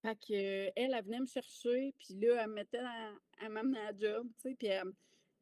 [0.03, 3.92] Fait qu'elle, elle venait me chercher, puis là, elle me mettait dans elle m'amenait à
[3.92, 4.87] la job, tu sais, puis elle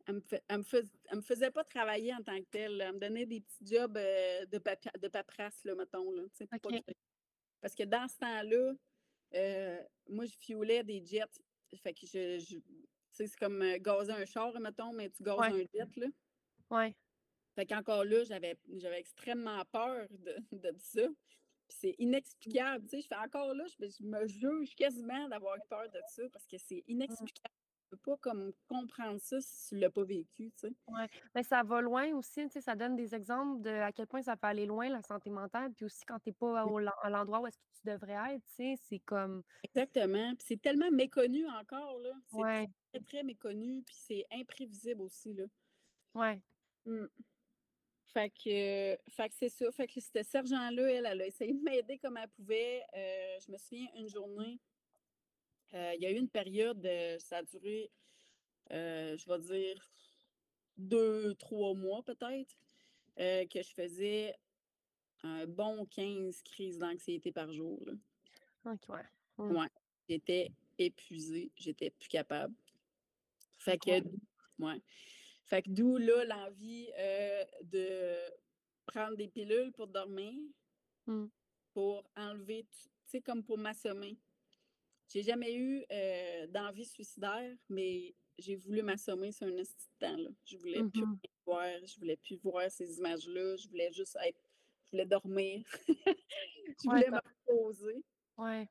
[0.09, 2.81] me fai elle me fais elle me faisait pas travailler en tant que telle.
[2.81, 4.59] Elle me donnait des petits jobs, heu, de
[5.01, 6.25] de paperasse, là, mettons, là,
[6.63, 6.93] pas que
[7.63, 8.75] parce que dans ce temps-là,
[9.37, 11.25] heu, moi, je fuelais des jets.
[11.83, 12.65] Fait que je je tu
[13.13, 15.53] sais, c'est comme, gazer un char, mettons, mais tu gazes Ouais.
[15.53, 16.09] un jet, là.
[16.71, 16.95] Ouais.
[17.55, 21.03] Fait qu'encore là, j'avais j'avais extrêmement peur de de ça.
[21.69, 25.29] Puis c'est inexplicable, tu sais, je fais encore là, je me je me juge quasiment
[25.29, 26.93] d'avoir eu peur de ça parce que c'est Mmh.
[26.93, 27.55] inexplicable.
[27.91, 30.75] peux pas comme comprendre ça si tu l'as pas vécu, tu sais.
[30.89, 34.07] Ouais, mais ça va loin aussi, tu sais, ça donne des exemples de à quel
[34.07, 36.71] point ça peut aller loin la santé mentale, puis aussi quand tu es pas Mmh.
[36.71, 40.47] au à l'endroit où est-ce que tu devrais être, tu sais, c'est comme Exactement, puis
[40.49, 42.13] c'est tellement méconnu encore, là.
[42.27, 45.45] C'est ouais, très, très méconnu, puis c'est imprévisible aussi, là.
[46.15, 46.43] ouais.
[46.89, 47.09] Mmh.
[48.07, 49.71] Fait que fait que c'est ça.
[49.71, 52.83] Fait que cette sergent-là, elle, elle a essayé de m'aider comme elle pouvait.
[52.97, 54.61] Heu, je me souviens une journée,
[55.75, 57.91] heu, il y a eu une période, heu, ça a duré,
[58.71, 59.91] je vais dire
[60.79, 62.57] deux trois mois peut-être,
[63.17, 64.37] que je faisais
[65.23, 67.95] un bon 15 crises d'anxiété par jour, là.
[68.65, 69.09] OK, ouais.
[69.39, 69.69] Mmh, Ouais,
[70.09, 72.55] j'étais épuisée, j'étais plus capable.
[73.59, 73.91] Fait que
[74.59, 74.81] ouais.
[75.49, 78.17] Fait que d'où là l'envie, heu, de
[78.87, 80.35] prendre des pilules pour dormir,
[81.07, 81.29] Mmh,
[81.73, 84.19] pour enlever tu sais, comme pour m'assommer.
[85.09, 89.65] J'ai jamais eu, heu, d'envie suicidaire, mais j'ai voulu m'assommer sur un de
[89.99, 90.31] temps, là.
[90.45, 94.17] Je voulais plus mmh rien voir, je voulais plus voir ces images-là, je voulais juste
[94.25, 94.41] être
[94.87, 95.65] je voulais dormir.
[96.83, 98.05] Je Ouais, voulais me reposer,
[98.39, 98.71] ouais.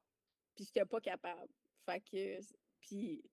[0.56, 1.52] puis j'étais pas capable.
[1.86, 2.40] Fait que
[2.82, 3.24] puis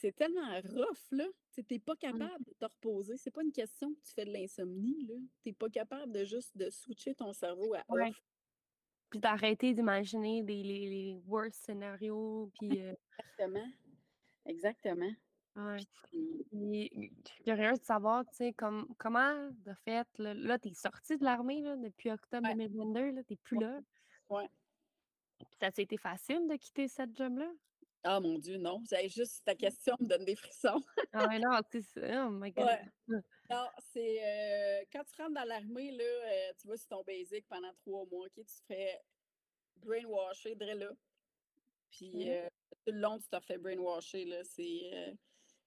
[0.00, 1.24] c'est tellement rough, là.
[1.52, 3.16] Tu sais, pas capable de te reposer.
[3.16, 5.14] C'est pas une question que tu fais de l'insomnie, là.
[5.42, 8.08] Tu pas capable de juste de switcher ton cerveau à ouais.
[8.10, 8.22] off.
[9.10, 13.72] Puis d'arrêter d'imaginer les les worst scénarios, puis, heu, Exactement,
[14.46, 15.12] exactement.
[15.56, 15.78] ouais.
[16.04, 20.58] Puis Puis, je suis curieuse de savoir, tu sais, comme comment de fait, là là,
[20.58, 23.80] tu es sortie de l'armée, depuis octobre ouais, 2022, là, tu es plus là.
[24.30, 24.48] ouais.
[25.38, 27.50] Puis ça a été facile de quitter cette job-là?
[28.04, 28.82] Ah mon Dieu, non.
[28.90, 30.82] J'ai juste ta question me donne des frissons.
[31.12, 32.64] Ah ouais, non, tu sais, c'est oh my god.
[32.64, 32.84] Ouais.
[33.50, 37.72] Non, c'est, quand tu rentres dans l'armée, là, heu, tu vas sur ton basic pendant
[37.74, 38.32] 3 mois, OK?
[38.34, 39.00] Tu te fais
[39.76, 40.90] brainwasher là.
[41.90, 42.48] Puis, heu,
[42.86, 44.44] tout le long, tu te refais brainwasher, là.
[44.44, 45.16] C'est, heu,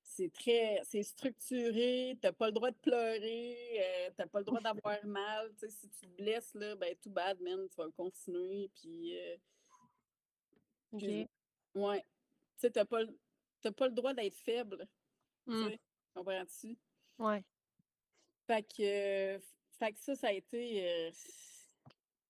[0.03, 4.61] c'est très c'est structuré, tu pas le droit de pleurer, heu, tu pas le droit
[4.61, 5.51] d'avoir mal.
[5.67, 8.69] Si tu te blesses, là, ben, too bad, man, tu vas continuer.
[8.75, 9.15] Puis,
[10.93, 11.01] OK.
[11.01, 11.27] excuse-moi.
[11.75, 12.05] Ouais.
[12.61, 12.71] Tu sais,
[13.63, 14.87] tu pas le droit d'être faible,
[15.51, 15.79] sais,
[16.15, 16.77] comprends-tu?
[17.17, 17.45] Ouais.
[18.47, 19.39] Fait que,
[19.79, 21.11] fait que ça, ça a été, heu,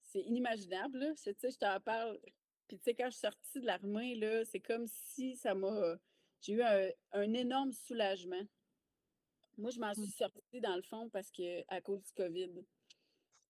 [0.01, 1.13] c'est inimaginable, là.
[1.17, 2.19] Je tu sais, je t'en parle,
[2.67, 5.97] puis tu sais, quand je suis sortie de l'armée, là, c'est comme si ça m'a
[6.41, 8.43] j'ai eu un un énorme soulagement.
[9.57, 10.03] Moi, je m'en Mmh.
[10.03, 12.65] suis sortie dans le fond parce que à cause du COVID.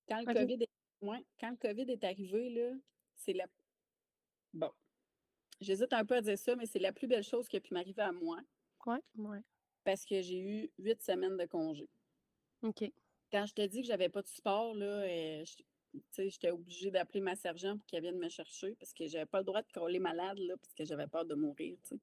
[0.07, 0.27] Quand le.
[0.29, 0.69] COVID est
[1.01, 2.75] ouais, quand le COVID est arrivé, là,
[3.15, 3.47] c'est la
[4.53, 4.71] bon,
[5.61, 7.73] j'hésite un peu à dire ça, mais c'est la plus belle chose qui a pu
[7.73, 8.39] m'arriver à moi
[8.85, 9.39] Ouais, ouais.
[9.83, 11.87] parce que j'ai eu 8 semaines de congé.
[12.63, 12.83] OK.
[13.31, 15.05] Quand je te dis que j'avais pas de support, là,
[16.09, 19.39] sais, j'étais obligée d'appeler ma sergent pour qu'elle vienne me chercher parce que j'avais pas
[19.39, 22.01] le droit de crawler malade, là, parce que j'avais peur de mourir, tu sais.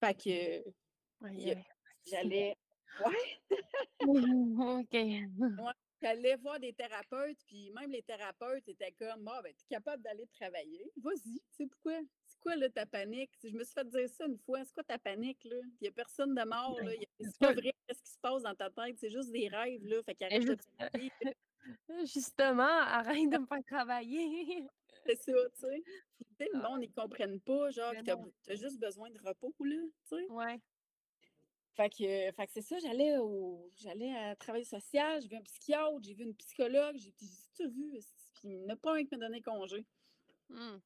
[0.00, 0.70] Fait que,
[2.06, 2.56] j'allais
[3.04, 3.40] ouais,
[4.80, 4.92] OK.
[4.92, 9.66] ouais, j'allais voir des thérapeutes, puis même les thérapeutes étaient comme: «Ah, ben, tu es
[9.76, 12.00] capable d'aller travailler, vas-y, tu sais pourquoi?
[12.26, 14.84] C'est quoi, là, ta panique?» je me suis fait dire ça une fois: «C'est quoi
[14.84, 15.56] ta panique, là?
[15.80, 18.54] Il y a personne de mort, là, c'est pas vrai, qu'est-ce qui se passe dans
[18.54, 18.98] ta tête?
[18.98, 21.34] C'est juste des rêves, là, fait qu'arrête de paniquer».
[22.06, 24.68] justement, arrête de me faire travailler.
[25.06, 25.84] C'est ça, tu sais.
[26.40, 28.32] Le Ah, monde, ils comprennent pas, genre, que tu non.
[28.48, 29.76] as juste besoin de repos, là,
[30.08, 30.28] tu sais.
[30.28, 30.62] Ouais.
[31.76, 31.96] Fait que,
[32.32, 36.14] fait que c'est ça, j'allais au j'allais à travail social, j'ai vu un psychiatre, j'ai
[36.14, 38.96] vu une psychologue, j'ai dit: «J'ai tout vu, esti», puis il y en a pas
[38.96, 39.86] un qui m'a donné congé.
[40.48, 40.78] Mmh.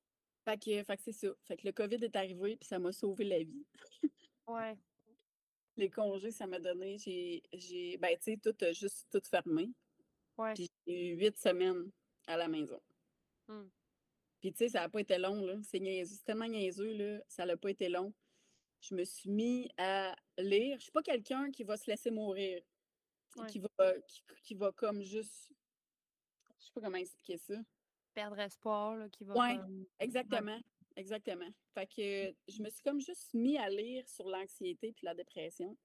[0.44, 1.28] Fait que fait que c'est ça.
[1.44, 3.66] Fait que le COVID est arrivé, puis ça m'a sauvé la vie.
[4.46, 4.76] Ouais.
[5.76, 9.70] Les congés, ça m'a donné j'ai j'ai ben, tu sais, tout a juste tout fermé,
[10.38, 10.54] Ouais.
[10.54, 11.90] puis j'ai eu 8 semaines
[12.26, 12.80] à la maison.
[13.48, 13.68] Mmh.
[14.40, 17.20] Puis tu sais, ça a pas été long, là, c'est niaiseux, c'est tellement niaiseux, là,
[17.28, 18.12] ça a pas été long.
[18.84, 20.76] Je me suis mis à lire.
[20.78, 22.62] Je suis pas quelqu'un qui va se laisser mourir,
[23.36, 23.46] Ouais.
[23.46, 23.68] qui va
[24.06, 25.50] qui qui va comme juste
[26.60, 27.54] je sais pas comment expliquer ça.
[28.14, 29.86] Perdre espoir, là, qui va comme ouais.
[29.98, 30.60] exactement,
[30.96, 31.48] exactement.
[31.74, 35.76] Fait que je me suis comme juste mis à lire sur l'anxiété puis la dépression.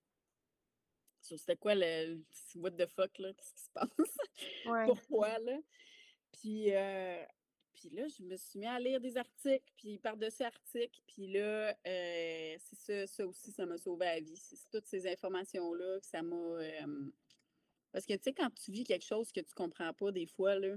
[1.21, 2.21] Sur c'était quoi le
[2.55, 4.17] what the fuck là, qu'est-ce qui se passe?
[4.65, 4.85] Ouais.
[5.07, 5.57] Pourquoi là?
[6.31, 7.25] Puis, heu,
[7.79, 11.71] puis là, je me suis mis à lire des articles, puis par-dessus articles, puis là,
[11.71, 14.35] heu, c'est ça ça aussi, ça m'a sauvé la vie.
[14.37, 17.11] C'est toutes ces informations-là que ça m'a, hem
[17.91, 20.55] parce que tu sais, quand tu vis quelque chose que tu comprends pas des fois
[20.55, 20.75] là,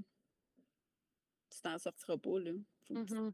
[1.50, 2.52] tu t'en sortiras pas là.
[2.84, 3.32] Faut que tu Mmh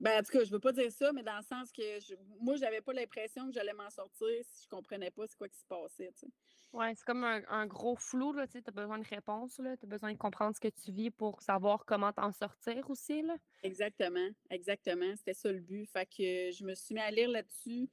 [0.00, 2.14] Ben, en tout cas, je veux pas dire ça, mais dans le sens que je,
[2.40, 5.58] moi, j'avais pas l'impression que j'allais m'en sortir si je comprenais pas c'est quoi qui
[5.58, 6.32] se passait, tu sais.
[6.72, 9.76] Ouais, c'est comme un, un gros flou, là, tu sais, t'as besoin de réponses, là,
[9.76, 13.36] t'as besoin de comprendre ce que tu vis pour savoir comment t'en sortir aussi, là.
[13.62, 15.14] Exactement, exactement.
[15.16, 15.86] C'était ça le but.
[15.86, 17.90] Fait que je me suis mis à lire là-dessus.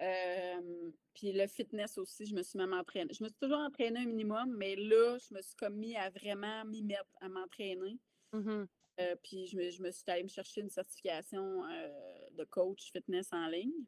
[0.00, 3.12] Euh, puis le fitness aussi, je me suis même entraînée.
[3.12, 6.10] Je me suis toujours entraînée un minimum, mais là, je me suis comme mis à
[6.10, 7.98] vraiment m'y mettre, à m'entraîner.
[8.32, 8.68] Mhm.
[8.98, 11.88] Euh, puis je me, je me suis allée me chercher une certification euh,
[12.32, 13.84] de coach fitness en ligne.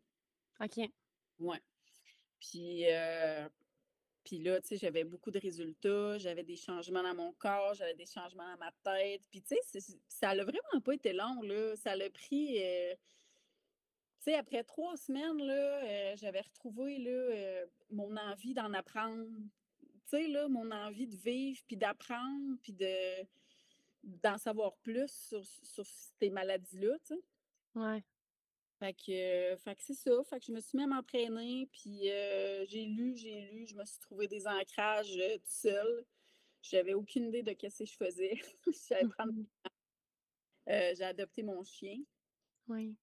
[0.61, 0.91] OK.
[1.39, 1.63] Ouais.
[2.41, 3.49] Puis, euh,
[4.23, 7.95] puis là, tu sais, j'avais beaucoup de résultats, j'avais des changements dans mon corps, j'avais
[7.95, 9.23] des changements dans ma tête.
[9.31, 11.75] Puis, tu sais, ça n'a vraiment pas été long, là.
[11.77, 12.97] Ça l'a pris, tu
[14.21, 19.27] sais, après trois semaines, là, j'avais retrouvé, là, mon envie d'en apprendre.
[19.81, 23.27] Tu sais, là, mon envie de vivre, puis d'apprendre, puis de
[24.23, 27.21] d'en savoir plus sur, sur ces maladies-là, tu sais.
[27.75, 28.03] Ouais.
[28.81, 29.13] Fait que,
[29.53, 30.23] euh, fait que c'est ça.
[30.25, 33.85] Fait que je me suis même entraînée, puis euh, j'ai lu, j'ai lu, je me
[33.85, 36.05] suis trouvé des ancrages euh, toute seule.
[36.63, 38.33] J'avais aucune idée de qu'est-ce que je faisais.
[38.89, 39.47] J'allais prendre- Mhm.
[40.71, 41.99] euh, j'ai adopté mon chien.
[42.69, 42.97] Oui.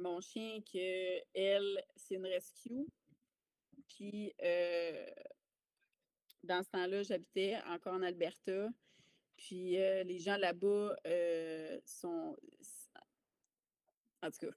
[0.00, 2.86] Mon chien, que elle, c'est une rescue.
[3.88, 4.32] Puis,
[6.42, 8.68] dans ce temps-là, j'habitais encore en Alberta.
[9.38, 12.36] Puis, euh, les gens là-bas euh, sont.
[14.20, 14.52] En tout cas,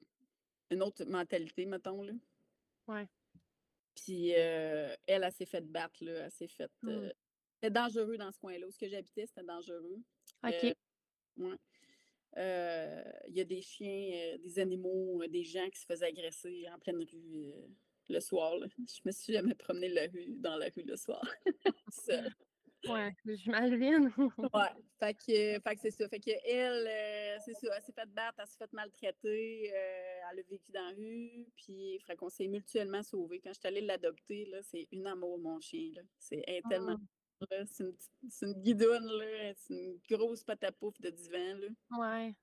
[0.72, 2.13] une autre mentalité, mettons, là.
[2.88, 3.08] Ouais.
[3.96, 6.26] Puis, euh, elle, elle s'est fait battre, là.
[6.26, 6.72] Elle s'est fait.
[6.82, 6.89] Mm.
[6.89, 7.12] euh,
[7.54, 8.67] C'était dangereux dans ce coin-là.
[8.67, 10.00] Où ce que j'habitais, c'était dangereux.
[10.44, 10.63] OK.
[10.63, 10.74] Euh,
[11.38, 13.24] ouais.
[13.28, 17.04] Il y a des chiens, des animaux, des gens qui se faisaient agresser en pleine
[17.04, 17.54] rue
[18.10, 18.58] le soir.
[18.58, 18.65] là.
[18.80, 21.22] Je me suis jamais promenée la rue, dans la rue le soir.
[21.91, 22.34] Seule.
[22.88, 24.12] Ouais, j'imagine.
[24.54, 24.70] Ouais.
[25.00, 26.08] Fait que, fait que c'est ça.
[26.10, 30.22] Fait que elle, euh, c'est ça, elle s'est fait battre, elle s'est fait maltraiter, euh,
[30.32, 33.39] elle a vécu dans la rue, puis fait qu'on s'est mutuellement sauvés.
[33.39, 35.91] Quand je suis allée l'adopter, là, c'est une amour, mon chien.
[35.96, 36.02] Là.
[36.17, 36.98] C'est elle est tellement.
[37.52, 37.96] là, C'est une,
[38.41, 39.54] une guidoune, là.
[39.56, 41.67] C'est une grosse pâte à pouf de divan, là.
[42.00, 42.36] Ouais.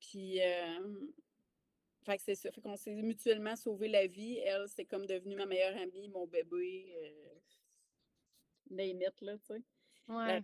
[0.00, 1.06] Puis, euh,
[2.04, 2.52] fait que c'est ça.
[2.52, 4.38] Fait qu'on s'est mutuellement sauvé la vie.
[4.38, 6.94] Elle, c'est comme devenue ma meilleure amie, mon bébé.
[8.70, 9.62] Name it, là, tu sais.
[10.08, 10.42] Ouais.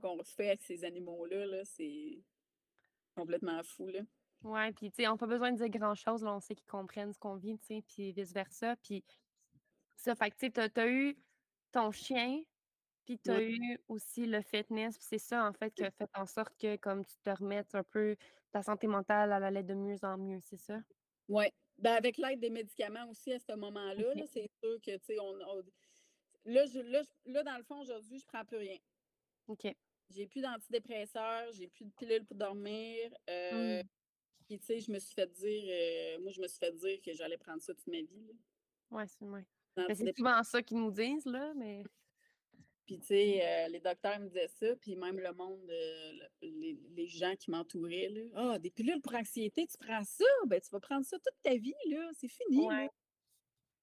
[0.00, 2.22] qu'on se fait avec ces animaux-là, là, c'est
[3.14, 4.00] complètement fou, là.
[4.42, 6.66] Ouais, puis tu sais, on n'a pas besoin de dire grand-chose, là, on sait qu'ils
[6.66, 8.76] comprennent ce qu'on vit, tu sais, puis vice-versa.
[8.76, 9.04] Puis
[9.96, 11.16] ça, fait que tu sais, t'as- eu
[11.72, 12.42] ton chien,
[13.04, 16.10] puis tu as eu aussi le fitness, puis c'est ça, en fait, qui a fait
[16.14, 18.16] en sorte que, comme tu te remettes un peu,
[18.52, 20.80] ta santé mentale, elle allait de mieux en mieux, c'est ça?
[21.28, 21.46] Oui.
[21.78, 24.16] Ben, avec l'aide des médicaments aussi à ce moment-là, Ok.
[24.16, 25.64] là, c'est sûr que, tu sais, on, on-
[26.44, 28.78] là, je- là, je- là, dans le fond, aujourd'hui, je prends plus rien.
[29.48, 29.66] OK.
[30.10, 33.10] J'ai plus d'antidépresseurs, j'ai plus de pilules pour dormir.
[33.30, 33.88] euh, Mm.
[34.46, 37.00] Puis, tu sais, je me suis fait dire, euh, moi, je me suis fait dire
[37.00, 38.26] que j'allais prendre ça toute ma vie.
[38.26, 38.34] là.
[38.98, 39.46] Ouais, c'est ouais.
[39.76, 41.82] Ben, c'est souvent ça qu'ils nous disent, là, mais.
[42.86, 46.48] Puis, tu sais, euh, les docteurs me disaient ça, puis même le monde, euh, le-
[46.48, 48.22] les, les gens qui m'entouraient, là.
[48.34, 50.24] Ah, des pilules pour anxiété, tu prends ça?
[50.46, 52.10] Ben, tu vas prendre ça toute ta vie, là.
[52.12, 52.90] C'est fini, Ouais.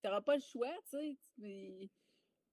[0.04, 1.90] Tu n'auras pas le choix, tu sais.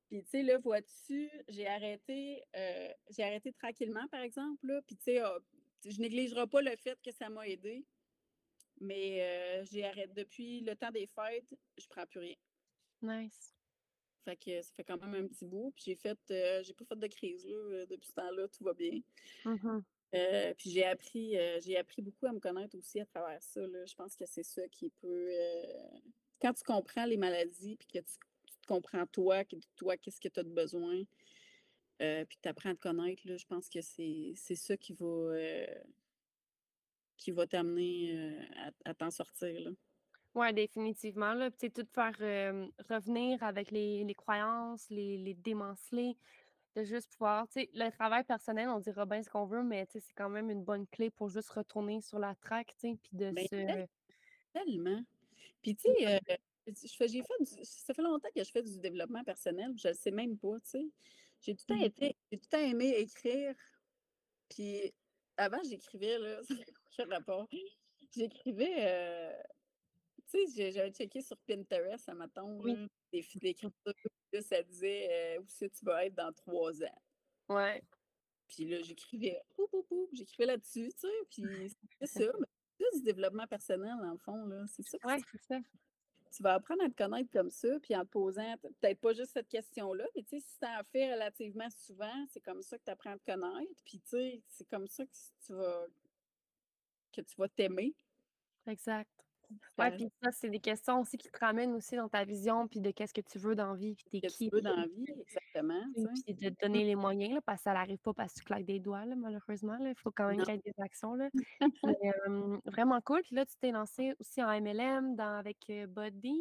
[0.09, 4.81] Puis, tu sais, là, vois-tu, j'ai arrêté, euh, j'ai arrêté tranquillement, par exemple, là.
[4.83, 5.39] Puis, tu sais, ah,
[5.85, 7.85] je négligerai pas le fait que ça m'a aidé.
[8.81, 12.37] Mais euh, j'ai arrêté depuis le temps des fêtes, je prends plus rien.
[13.03, 13.55] Nice.
[14.25, 15.73] Fait que ça fait quand même un petit bout.
[15.75, 18.75] Puis j'ai fait, euh, j'ai pas fait de crise là, depuis ce temps-là, tout va
[18.75, 19.01] bien.
[19.45, 19.83] Mhm.
[20.15, 23.61] Euh, puis j'ai appris, j'ai appris beaucoup à me connaître aussi à travers ça.
[23.67, 23.85] là.
[23.85, 25.29] Je pense que c'est ça qui peut.
[26.41, 28.15] Quand tu comprends les maladies, puis que tu,
[28.69, 29.43] comprends toi,
[29.77, 31.03] toi, qu'est-ce que tu as de besoin,
[32.03, 35.07] euh, puis tu apprends à te connaître, là, je pense que c'est ça qui va,
[35.07, 35.67] euh,
[37.17, 39.61] qui va t'amener euh, à, à t'en sortir.
[39.61, 39.71] Là.
[40.35, 41.35] Ouais, définitivement.
[41.35, 42.15] Là, Puis, tout faire
[42.89, 46.17] revenir avec les, les croyances, les, les démanceler,
[46.77, 50.29] de juste pouvoir, le travail personnel, on dira bien ce qu'on veut, mais c'est quand
[50.29, 53.87] même une bonne clé pour juste retourner sur la traque, puis de Ben, se.
[54.53, 55.03] Tellement.
[55.63, 56.21] Puis, tu sais,
[56.75, 59.99] j'ai fait du- ça fait longtemps que je fais du développement personnel, je ne le
[59.99, 60.87] sais même pas, tu sais.
[61.41, 63.55] J'ai tout le temps été, j'ai tout le temps aimé écrire.
[64.49, 64.93] Puis,
[65.37, 66.41] avant, j'écrivais, là,
[66.99, 67.49] aucun rapport?
[68.15, 69.33] J'écrivais, euh,
[70.31, 72.75] tu sais, j'avais checké sur Pinterest, à matin, Oui.
[73.13, 73.73] des d'écriture,
[74.43, 77.03] ça disait euh, où tu vas être dans trois ans.
[77.51, 77.83] Ouais.
[78.49, 79.41] Puis là, j'écrivais,
[80.13, 81.45] j'écrivais là-dessus, tu sais, puis
[82.01, 82.33] c'est ça.
[82.39, 82.47] mais
[82.81, 84.65] C'est du développement personnel, le fond, là.
[84.69, 85.59] C'est ça que Ouais, c'est ça.
[86.31, 89.33] Tu vas apprendre à te connaître comme ça, puis en te posant peut-être pas juste
[89.33, 92.85] cette question-là, mais tu sais, si tu en fais relativement souvent, c'est comme ça que
[92.85, 95.13] tu apprends à te connaître, puis tu sais, c'est comme ça que
[95.47, 95.87] tu vas
[97.13, 97.95] que tu vas t'aimer.
[98.67, 99.28] Exact.
[99.79, 102.81] Ouais, puis ça, c'est des questions aussi qui te ramènent aussi dans ta vision, puis
[102.81, 104.51] de qu'est-ce que tu veux dans la vie, puis t'es qui.
[104.51, 105.83] tu veux dans la vie, exactement.
[106.25, 108.45] Puis de te donner les moyens, là, parce que ça n'arrive pas parce que tu
[108.45, 109.79] claques des doigts, là, malheureusement.
[109.79, 109.91] Là.
[109.91, 111.15] Il faut quand même qu'il y ait des actions.
[111.15, 111.29] Là.
[111.85, 113.23] Mais, euh, vraiment cool.
[113.23, 116.41] Puis là, tu t'es lancé aussi en MLM dans, avec Body.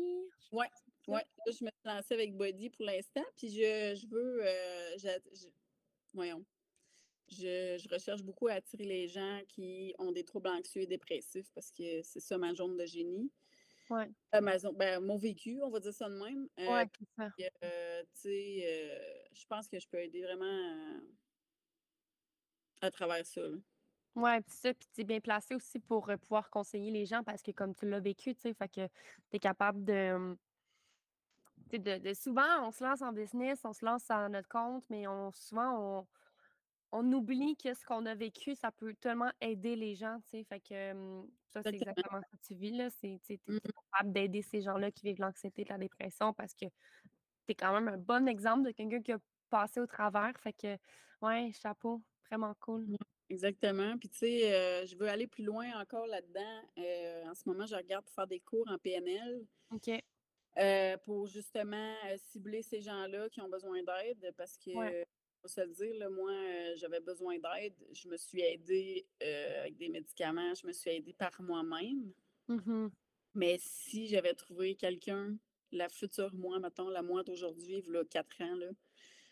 [0.52, 0.68] Ouais,
[1.08, 1.26] ouais.
[1.46, 5.48] Là, je me suis lancée avec Body pour l'instant, puis je, je veux, euh, je-
[6.14, 6.44] voyons,
[7.30, 11.52] je, je recherche beaucoup à attirer les gens qui ont des troubles anxieux et dépressifs
[11.54, 13.32] parce que c'est ça ma zone de génie.
[13.90, 16.48] Ouais, Euh, ma zone- ben, mon vécu, on va dire ça de même.
[16.60, 17.32] Euh, ouais, c'est ça.
[17.64, 21.00] euh, tu sais, euh, je pense que je peux aider vraiment euh,
[22.82, 23.42] à travers ça.
[23.42, 23.58] là.
[24.16, 27.42] Ouais, puis ça, puis tu es bien placé aussi pour pouvoir conseiller les gens parce
[27.44, 28.88] que comme tu l'as vécu, tu sais, fait que
[29.30, 30.36] tu es capable de,
[31.70, 34.50] tu sais, de, de- Souvent, on se lance en business, on se lance à notre
[34.50, 36.08] compte, mais on souvent, on,
[36.92, 40.44] on oublie que ce qu'on a vécu, ça peut tellement aider les gens, tu sais.
[40.46, 42.24] Fait que hum, ça, c'est Exactement.
[42.32, 42.90] ce que tu vis, là.
[42.90, 43.60] C'est, tu Mhm.
[43.62, 46.72] t'es capable d'aider ces gens-là qui vivent l'anxiété, de la dépression parce que tu
[47.50, 49.20] es quand même un bon exemple de quelqu'un qui a
[49.50, 50.34] passé au travers.
[50.40, 50.78] Fait que,
[51.22, 52.90] ouais, chapeau, vraiment cool.
[52.90, 52.98] Ouais,
[53.30, 53.98] Exactement.
[53.98, 56.62] Puis, tu sais, euh, je veux aller plus loin encore là-dedans.
[56.78, 60.02] Euh, en ce moment, je regarde pour faire des cours en PNL OK.
[60.58, 64.94] euh, pour justement euh, cibler ces gens-là qui ont besoin d'aide parce que, Ouais.
[65.48, 67.74] Faut se le dire, là, moi, euh, j'avais besoin d'aide.
[67.94, 72.12] Je me suis aidée euh, avec des médicaments, je me suis aidée par moi-même.
[72.48, 72.92] Mhm.
[73.34, 75.38] Mais si j'avais trouvé quelqu'un,
[75.72, 78.70] la future moi, mettons, la moi d'aujourd'hui, il y a quatre ans, là,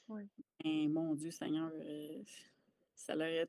[0.07, 0.27] Ouais.
[0.63, 2.23] ben, mon Dieu Seigneur, euh,
[2.95, 3.47] ça l'aurait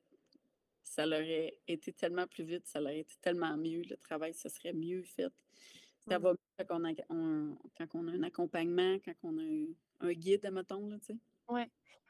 [0.83, 4.73] ça l'aurait été tellement plus vite, ça l'aurait été tellement mieux, le travail, ça serait
[4.73, 5.33] mieux fait.
[6.09, 6.23] Ça Mm.
[6.23, 9.67] va mieux quand on a, on- quand on a un accompagnement, quand on a un,
[10.01, 11.17] un guide, mettons, là, tu sais.
[11.49, 11.69] Ouais.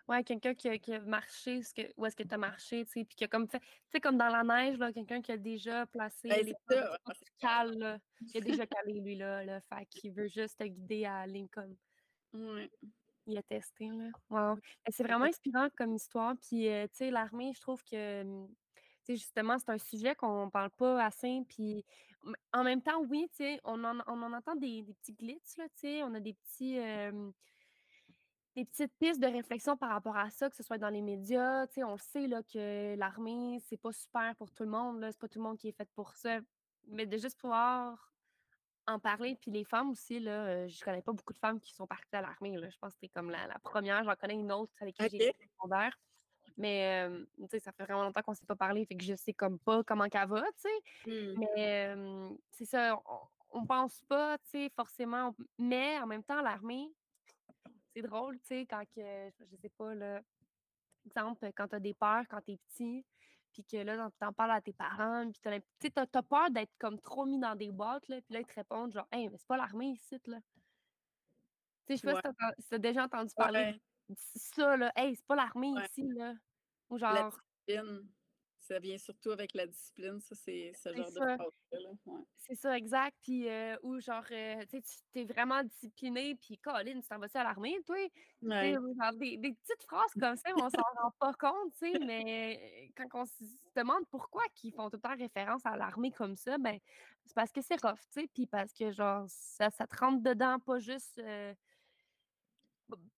[0.08, 2.84] Ouais, quelqu'un qui a, qui a marché ce que, où est-ce que tu as marché,
[2.84, 5.20] tu sais, puis qui a comme fait, tu sais, comme dans la neige, là, quelqu'un
[5.20, 7.98] qui a déjà placé Ben, les tu cales, là.
[8.32, 11.74] Il a déjà calé, lui, là, là, fait qu'il veut juste te guider à Lincoln.
[12.32, 12.70] Ouais.
[13.26, 14.10] Il a testé, là.
[14.30, 14.54] Wow.
[14.54, 18.48] Mais c'est vraiment inspirant comme histoire, puis, euh, tu sais, l'armée, je trouve que, tu
[19.02, 21.84] sais, justement, c'est un sujet qu'on parle pas assez, puis
[22.52, 25.56] en même temps, oui, tu sais, on en, on en entend des, des petits glitches,
[25.58, 26.78] là, tu sais, on a des petits...
[26.78, 27.30] euh,
[28.56, 31.66] des petites pistes de réflexion par rapport à ça, que ce soit dans les médias.
[31.76, 34.98] On le sait là, que l'armée, c'est pas super pour tout le monde.
[35.00, 36.38] là, C'est pas tout le monde qui est fait pour ça.
[36.88, 38.12] Mais de juste pouvoir
[38.86, 39.36] en parler.
[39.40, 42.16] Puis les femmes aussi, là, euh, je connais pas beaucoup de femmes qui sont parties
[42.16, 42.56] à l'armée.
[42.56, 42.70] là.
[42.70, 44.02] Je pense que c'était comme la, la première.
[44.04, 45.94] J'en connais une autre avec qui j'ai été secondaire.
[46.56, 47.26] Mais euh,
[47.58, 50.08] ça fait vraiment longtemps qu'on s'est pas parlé, fait que je sais comme pas comment
[50.08, 51.10] qu'elle va, tu sais.
[51.10, 51.38] Hmm.
[51.38, 53.18] Mais euh, c'est ça, on,
[53.60, 55.34] on pense pas, tu sais, forcément.
[55.58, 56.88] Mais en même temps, l'armée,
[57.96, 60.20] c'est drôle, tu sais, quand que, je sais pas, là,
[61.06, 63.06] exemple, quand t'as des peurs quand t'es petit,
[63.52, 65.40] puis que là, t'en- parles à tes parents, puis
[65.90, 68.54] t'as, tu peur d'être comme trop mis dans des boîtes, là, puis là, ils te
[68.54, 70.40] répondent genre, hey, mais c'est pas l'armée ici, là.
[71.86, 73.80] Tu sais, je sais pas si t'as, si t'as déjà entendu parler Ouais.
[74.08, 75.88] de ça, là, hey, c'est pas l'armée Ouais.
[75.88, 76.34] ici, là.
[76.90, 78.08] Ou La genre, discipline,
[78.66, 81.26] ça vient surtout avec la discipline, ça, c'est ce genre de ça.
[81.34, 81.78] phrase-là.
[81.80, 82.22] là, ouais.
[82.36, 86.58] c'est ça, exact, puis euh, ou genre, euh, tu sais, tu t'es vraiment discipliné, puis
[86.58, 87.96] Colin, tu t'en vas-tu à l'armée, toi?
[88.08, 88.12] Tu
[88.58, 88.74] sais, Ouais.
[88.74, 92.90] genre des, des petites phrases comme ça, on s'en rend pas compte, tu sais, mais
[92.96, 93.42] quand on se
[93.74, 96.78] demande pourquoi ils font tout le temps référence à l'armée comme ça, ben,
[97.24, 100.22] c'est parce que c'est rough, tu sais, puis parce que, genre, ça, ça te rentre
[100.22, 101.54] dedans, pas juste, euh,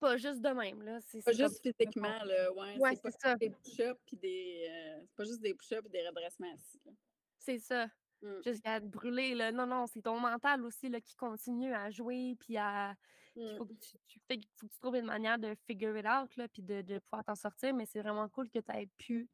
[0.00, 3.36] pas juste de même, là, c'est Pas juste physiquement, là, ouais, Ouais, c'est pas ça,
[3.36, 4.66] des push-ups puis des.
[4.70, 6.80] euh, c'est pas juste des push-ups et des redressements assis.
[7.38, 7.88] c'est ça,
[8.22, 8.40] Mm.
[8.44, 12.34] jusqu'à te brûler, là, non, non, c'est ton mental aussi, là, qui continue à jouer,
[12.40, 12.96] puis à...
[13.36, 13.68] Il faut Mm.
[13.68, 16.48] que tu, tu fig- faut que tu trouves une manière de figure it out, là,
[16.48, 19.28] puis de, de pouvoir t'en sortir, mais c'est vraiment cool que tu aies pu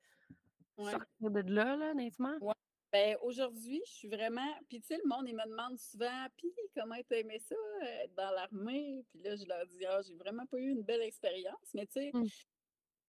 [0.76, 0.90] Ouais.
[0.90, 2.36] sortir de là, là, honnêtement.
[2.40, 2.52] Ouais.
[2.94, 4.54] Ben, aujourd'hui, je suis vraiment.
[4.68, 8.04] Puis, tu sais, le monde, il me demande souvent, puis comment t'as aimé ça, euh,
[8.04, 9.04] être dans l'armée?
[9.10, 11.72] Puis là, je leur dis, ah, j'ai vraiment pas eu une belle expérience.
[11.74, 12.24] Mais, tu sais, Mm.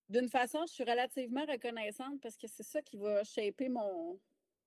[0.09, 4.19] d'une façon, je suis relativement reconnaissante parce que c'est ça qui va shaper mon,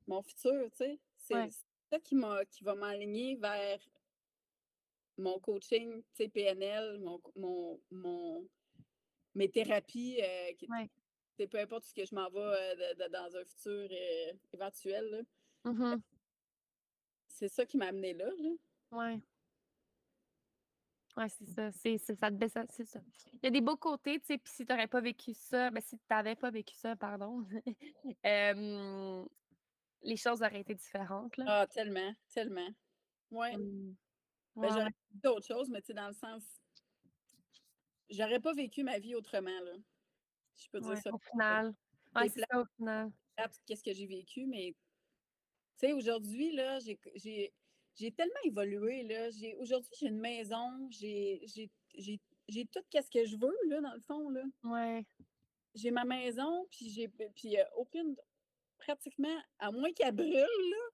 [0.06, 1.00] mon futur, tu sais.
[1.16, 1.48] C'est Ouais.
[1.90, 3.80] ça qui, m'a, qui va m'aligner vers
[5.16, 8.48] mon coaching, tu sais, PNL, mon, mon, mon-
[9.34, 10.88] mes thérapies, euh, qui, Ouais.
[11.38, 14.32] C'est peu importe ce que je m'en vais euh, de- de- dans un futur euh,
[14.52, 15.70] éventuel, là.
[15.70, 16.02] Mhm.
[17.28, 18.50] C'est ça qui m'a amené là, là.
[18.90, 19.20] Ouais.
[21.16, 21.70] Ouais, c'est ça.
[21.70, 23.00] C'est, ça baisse, c'est ça.
[23.34, 25.70] Il y a des beaux côtés, tu sais, puis si tu n'aurais pas vécu ça,
[25.70, 27.44] ben si tu n'avais pas vécu ça, pardon,
[28.26, 29.24] euh,
[30.02, 31.44] les choses auraient été différentes, là.
[31.48, 32.68] Ah, tellement, tellement.
[33.30, 33.56] Ouais.
[33.56, 33.94] Mm.
[34.56, 36.42] Ben, j'aurais vécu d'autres choses, mais tu sais, dans le sens.
[38.10, 39.72] J'aurais pas vécu ma vie autrement, là.
[40.58, 41.12] Je peux dire ça.
[41.12, 41.74] au final.
[42.14, 43.10] Ouais, C'est ça, au final.
[43.66, 44.74] Qu'est-ce que j'ai vécu, mais
[45.78, 49.30] sais, aujourd'hui, là, j'ai, tellement évolué, là.
[49.30, 51.40] J'ai, aujourd'hui, j'ai une maison, j'ai,
[52.72, 54.42] tout ce que je veux, là, dans le fond, là.
[54.64, 55.04] Ouais.
[55.74, 58.16] J'ai ma maison, puis j'ai, puis euh, aucune,
[58.78, 60.90] pratiquement, à moins qu'elle brûle, là,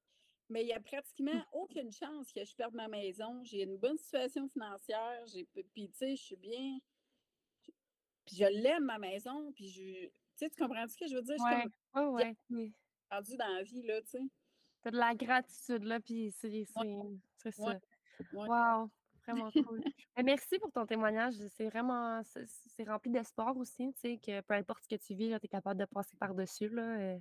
[0.51, 3.43] mais il n'y a pratiquement aucune chance que je perde ma maison.
[3.45, 6.79] J'ai une bonne situation financière, j'ai, puis tu sais, je suis bien,
[8.27, 11.23] puis je l'aime, ma maison, puis je, tu sais, tu comprends ce que je veux
[11.23, 11.37] dire?
[11.39, 12.07] Je suis Ouais.
[12.07, 12.37] ouais.
[12.51, 12.73] Oui.
[13.11, 14.21] rendue dans la vie, là, tu sais.
[14.83, 16.83] T'as de la gratitude, là, puis c'est Ouais, ça.
[17.59, 17.79] ouais.
[18.33, 18.91] Wow!
[19.27, 19.83] Vraiment cool.
[20.23, 21.35] Merci pour ton témoignage.
[21.49, 25.31] C'est vraiment c'est rempli d'espoir aussi, tu sais, que peu importe ce que tu vis,
[25.31, 27.21] là, tu es capable de passer par-dessus, là, heu.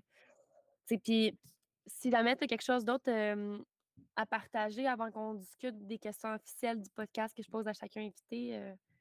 [0.88, 1.40] Tu sais, puis
[1.88, 3.10] si jamais tu as quelque chose d'autre,
[4.16, 8.02] à partager avant qu'on discute des questions officielles du podcast que je pose à chacun
[8.02, 8.93] invité, je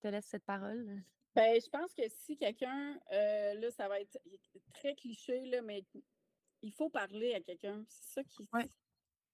[0.00, 1.02] te laisse cette parole?
[1.34, 4.18] Ben, je pense que si quelqu'un, euh, là, ça va être
[4.74, 5.84] très cliché, là, mais
[6.62, 7.84] il faut parler à quelqu'un.
[7.88, 8.48] C'est ça qui.
[8.52, 8.68] Ouais.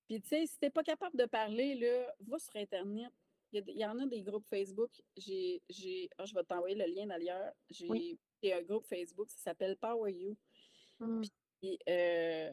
[0.08, 3.10] Puis, tu sais, si t'es pas capable de parler, là, va sur Internet.
[3.52, 4.90] Il y, a- il y en a des groupes Facebook.
[5.16, 7.52] J'ai, j'ai, ah, je vais t'envoyer le lien d'ailleurs.
[7.70, 8.20] J'ai Oui.
[8.42, 10.36] j'ai un groupe Facebook, ça s'appelle Power You.
[11.00, 11.22] Mmh.
[11.62, 12.52] Puis, euh,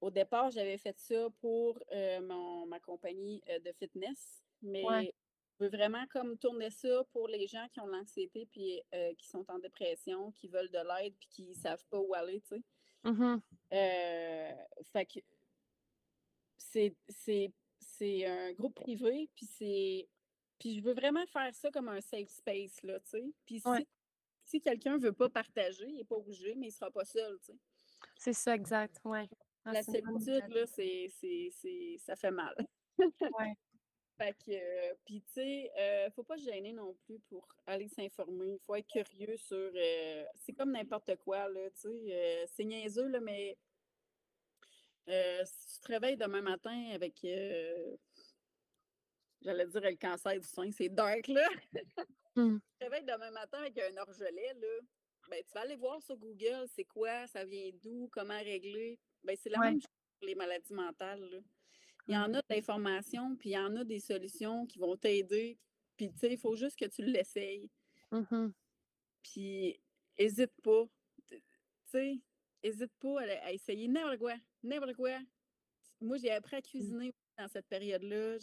[0.00, 5.14] au départ, j'avais fait ça pour euh, mon, ma compagnie euh, de fitness, mais Ouais.
[5.60, 9.14] Je veux vraiment comme tourner ça pour les gens qui ont de l'anxiété puis euh,
[9.16, 12.56] qui sont en dépression, qui veulent de l'aide puis qui savent pas où aller, tu
[12.56, 12.62] sais.
[13.04, 13.40] Mmh
[13.72, 14.52] Euh,
[14.92, 15.20] fait que
[16.56, 20.08] c'est, un groupe privé, puis c'est.
[20.58, 23.32] Puis je veux vraiment faire ça comme un safe space, là, tu sais.
[23.44, 23.78] Puis Ouais.
[23.78, 23.86] si,
[24.44, 27.52] si quelqu'un veut pas partager, il n'est pas obligé, mais il sera pas seul, tu
[27.52, 27.58] sais.
[28.16, 29.28] C'est ça, exact, ouais.
[29.64, 32.54] Ah, La solitude, là, c'est, c'est, c'est, ça fait mal.
[32.98, 33.54] Ouais.
[34.20, 37.88] Fait que, euh, puis tu sais, euh, faut pas se gêner non plus pour aller
[37.88, 38.52] s'informer.
[38.52, 39.56] Il faut être curieux sur.
[39.74, 41.88] euh, c'est comme n'importe quoi, là, tu sais.
[42.12, 43.56] euh, c'est niaiseux, là, mais
[45.06, 47.14] si tu te réveilles demain matin avec.
[49.42, 51.48] J'allais dire le cancer du sein, c'est dark, là.
[52.36, 52.58] Mmh.
[52.60, 54.78] Tu te réveilles demain matin avec un orgelet, là.
[55.28, 59.00] Ben, tu vas aller voir sur Google, c'est quoi, ça vient d'où, comment régler.
[59.24, 59.70] Ben, c'est la Ouais.
[59.70, 59.88] même chose
[60.20, 61.38] pour les maladies mentales, là.
[62.10, 64.96] Il y en a de l'information, puis il y en a des solutions qui vont
[64.96, 65.58] t'aider.
[65.96, 67.70] Puis, tu sais, il faut juste que tu l'essayes.
[68.10, 68.48] Mmh
[69.22, 69.80] Puis,
[70.18, 70.88] hésite pas.
[71.28, 71.40] Tu
[71.86, 72.20] sais,
[72.64, 74.34] hésite pas à, à essayer n'importe quoi.
[74.64, 75.18] N'importe quoi.
[76.00, 78.38] Moi, j'ai appris à cuisiner dans cette période-là.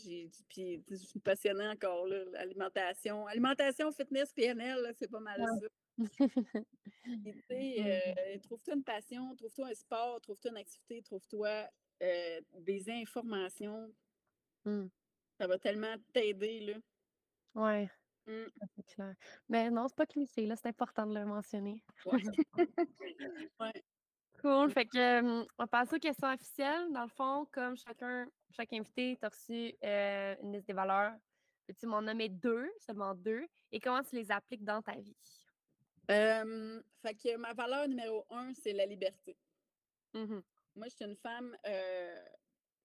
[0.50, 3.28] Puis, je suis passionnée encore, là, l'alimentation.
[3.28, 5.60] Alimentation, fitness, PNL, c'est pas mal Ouais.
[5.60, 5.68] ça.
[7.26, 7.86] Tu sais, Mmh.
[8.36, 11.68] euh, trouve-toi une passion, trouve-toi un sport, trouve-toi une activité, trouve-toi
[12.04, 13.94] euh, des informations.
[14.66, 14.88] Mmh.
[15.40, 16.74] Ça va tellement t'aider, là.
[17.56, 17.90] Ouais,
[18.28, 18.46] Mm.
[18.60, 19.16] ça, c'est clair.
[19.48, 21.82] Mais non, c'est pas cliché, là, c'est important de le mentionner.
[22.06, 22.22] Ouais.
[23.60, 23.84] ouais.
[24.42, 24.70] Cool.
[24.70, 26.92] Fait que, on va passer aux questions officielles.
[26.92, 31.14] Dans le fond, comme chacun chaque invité, tu as reçu, heu, une liste des valeurs.
[31.66, 35.16] Peux-tu m'en nommer 2, seulement 2, et comment tu les appliques dans ta vie?
[36.12, 39.38] Euh, fait que ma valeur numéro un, c'est la liberté.
[40.14, 40.40] Mmh
[40.78, 42.24] Moi, je suis une femme, euh,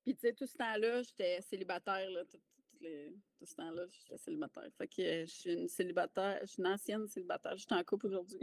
[0.02, 3.84] puis tu sais, tout ce temps-là, j'étais célibataire, là, tout, tout les- tout ce temps-là,
[3.86, 4.68] j'étais célibataire.
[4.78, 7.84] Fait que euh, je suis une célibataire, je suis une ancienne célibataire, je suis en
[7.84, 8.40] couple aujourd'hui.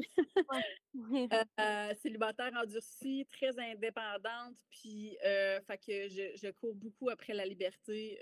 [1.59, 7.45] Euh, célibataire endurcie, très indépendante, puis euh, fait que je, je cours beaucoup après la
[7.45, 8.19] liberté,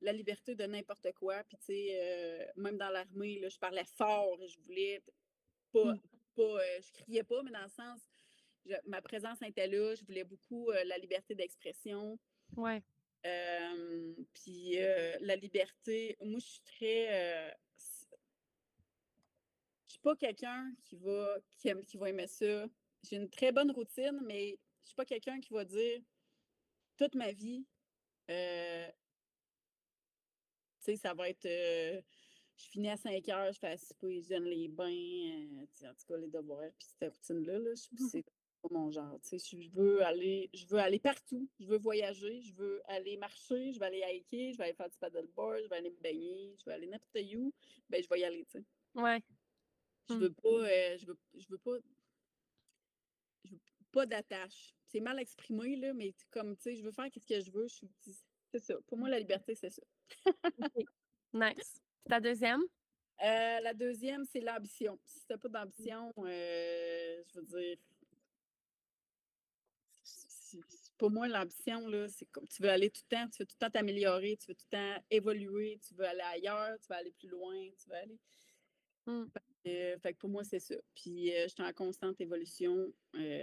[0.00, 1.42] la liberté de n'importe quoi.
[1.44, 5.02] Puis tu sais, euh, même dans l'armée, je parlais fort, je voulais
[5.72, 6.00] pas, Mmh.
[6.36, 8.00] pas je criais pas, mais dans le sens,
[8.66, 12.18] je- ma présence était là, je voulais beaucoup euh, la liberté d'expression.
[12.56, 12.82] Ouais.
[13.26, 17.54] Euh, puis euh, la liberté, moi je suis très.
[19.86, 22.66] je suis pas quelqu'un qui va, qui, aime- qui va aimer ça.
[23.02, 26.00] J'ai une très bonne routine, mais je suis pas quelqu'un qui va dire
[26.96, 27.66] toute ma vie,
[28.30, 28.86] euh,
[30.78, 31.46] tu sais, ça va être.
[32.56, 35.94] je finis à 5 heures, je fais à souper, je donne les bains, euh, en
[35.94, 38.24] tout cas les devoirs, puis cette routine-là, là, je- c'est
[38.68, 39.18] pas mon genre.
[39.22, 43.16] tu sais, Je veux aller, je veux aller partout, je veux voyager, je veux aller
[43.16, 46.00] marcher, je veux aller hiker, je vais aller faire du paddleboard, je vais aller me
[46.00, 47.52] baigner, je vais aller n'importe où,
[47.88, 48.64] ben je vais y aller, tu sais.
[48.94, 49.20] Ouais.
[50.08, 50.18] Je Mmh.
[50.18, 51.76] veux pas, euh, je veux, je veux pas,
[53.44, 53.60] je veux
[53.92, 54.74] pas d'attache.
[54.86, 57.66] C'est mal exprimé, là, mais comme, tu sais, je veux faire ce que je veux,
[57.68, 57.88] je suis,
[58.52, 58.74] c'est ça.
[58.86, 59.82] Pour moi, la liberté, c'est ça.
[61.32, 61.80] Nice.
[62.08, 62.60] Ta deuxième?
[63.22, 64.98] Euh, la deuxième, c'est l'ambition.
[65.04, 67.76] Si t'as pas d'ambition, euh, je veux dire,
[70.98, 73.66] pour moi, l'ambition, c'est comme tu veux aller tout le temps, tu veux tout le
[73.66, 77.12] temps t'améliorer, tu veux tout le temps évoluer, tu veux aller ailleurs, tu veux aller
[77.12, 78.18] plus loin, tu veux aller.
[79.06, 79.24] Mmh.
[79.64, 80.76] fait que pour moi, c'est ça.
[80.94, 82.92] Puis je suis en constante évolution.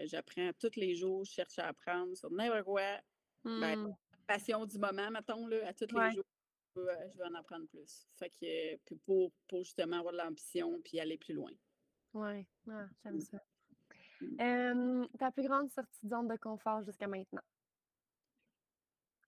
[0.06, 3.00] J'apprends tous les jours, je cherche à apprendre sur n'importe quoi.
[3.44, 3.96] Ben, Mmh.
[4.28, 6.24] passion du moment, mettons, là, à tous les jours,
[6.76, 8.08] je veux, je veux en apprendre plus.
[8.18, 11.52] Fait que puis pour, pour justement avoir de l'ambition puis aller plus loin.
[12.14, 12.48] Ouais.
[12.70, 13.22] Ah, j'aime Mmh.
[13.22, 13.38] ça.
[15.18, 17.42] Ta plus grande sortie de zone de confort jusqu'à maintenant?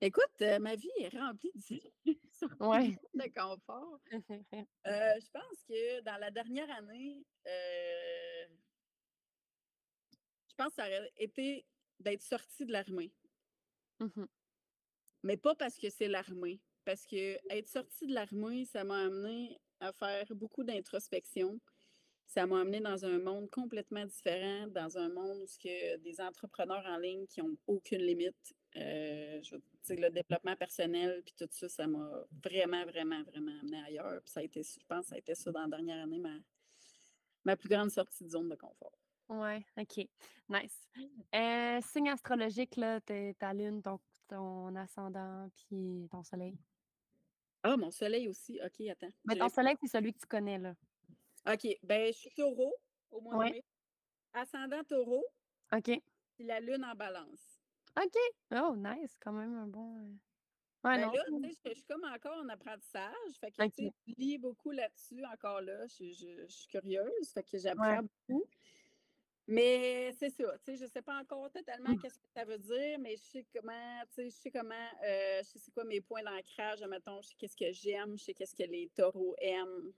[0.02, 1.80] Écoute, euh, ma vie est remplie de
[2.60, 2.98] Ouais.
[3.14, 4.00] de confort.
[4.86, 8.48] Euh, je pense que dans la dernière année, euh,
[10.50, 11.66] je pense que ça aurait été
[12.02, 13.14] d'être sortie de l'armée.
[14.02, 14.26] Mmh
[15.24, 16.60] Mais pas parce que c'est l'armée.
[16.84, 21.62] Parce que être sortie de l'armée, ça m'a amené à faire beaucoup d'introspection.
[22.26, 25.98] Ça m'a amené dans un monde complètement différent, dans un monde où il y a
[25.98, 28.56] des entrepreneurs en ligne qui n'ont aucune limite.
[28.76, 32.10] Euh, je veux dire, le développement personnel, puis tout ça, ça m'a
[32.44, 34.20] vraiment, vraiment, vraiment amené ailleurs.
[34.24, 36.36] Puis ça a été, je pense ça a été ça dans la dernière année, ma,
[37.46, 38.98] ma plus grande sortie de zone de confort.
[39.30, 40.08] Ouais, OK.
[40.50, 40.90] Nice.
[41.36, 46.58] Euh, signe astrologique, là, t'es- ta lune, ton, ton ascendant, puis ton soleil?
[47.62, 48.60] Ah, mon soleil aussi.
[48.66, 49.08] OK, attends.
[49.26, 50.74] Mais ton soleil, c'est celui que tu connais, là.
[51.48, 52.76] OK, ben je suis taureau
[53.12, 53.50] au mois Ouais.
[53.50, 53.64] de mai.
[54.34, 55.24] Ascendant taureau,
[55.74, 55.92] OK.
[56.36, 57.60] puis la lune en balance.
[58.02, 58.16] OK.
[58.56, 59.16] Oh, nice.
[59.20, 59.98] Quand même un bon.
[60.00, 60.10] euh,
[60.86, 61.14] Ouais, Ben non.
[61.14, 63.38] là, tu sais, je, suis comme encore en apprentissage.
[63.40, 63.72] Fait que, OK.
[63.74, 65.86] tu sais, je lis beaucoup là-dessus encore là.
[65.88, 67.30] Je, je- je suis curieuse.
[67.34, 68.08] Fait que j'apprends Ouais.
[68.28, 68.44] beaucoup.
[69.48, 72.00] Mais c'est ça, tu sais, je sais pas encore totalement Mmh.
[72.02, 75.42] qu'est-ce que ça veut dire, mais je sais comment, tu sais, je sais comment, euh,
[75.44, 78.56] je sais quoi mes points d'ancrage, mettons, je sais qu'est-ce que j'aime, je sais qu'est-ce
[78.56, 79.92] que les taureaux aiment,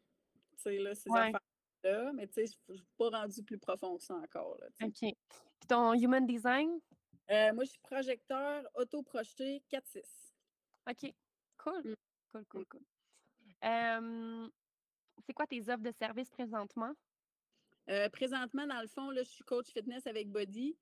[0.56, 1.20] tu sais, ces Ouais.
[1.20, 4.68] affaires-là, mais tu sais, je je suis pas rendue plus profond que ça encore, là.
[4.84, 5.00] OK.
[5.00, 6.80] Puis ton human design?
[7.32, 10.34] Euh, moi, je suis projecteur auto-projeté 4-6.
[10.90, 11.14] OK.
[11.58, 11.82] Cool.
[11.84, 11.96] Mmh.
[12.32, 12.82] Cool, cool, cool.
[13.62, 14.50] Hem,
[15.26, 16.94] c'est quoi tes offres de service présentement?
[17.90, 20.78] Euh, présentement, dans le fond, là, je suis coach fitness avec Body.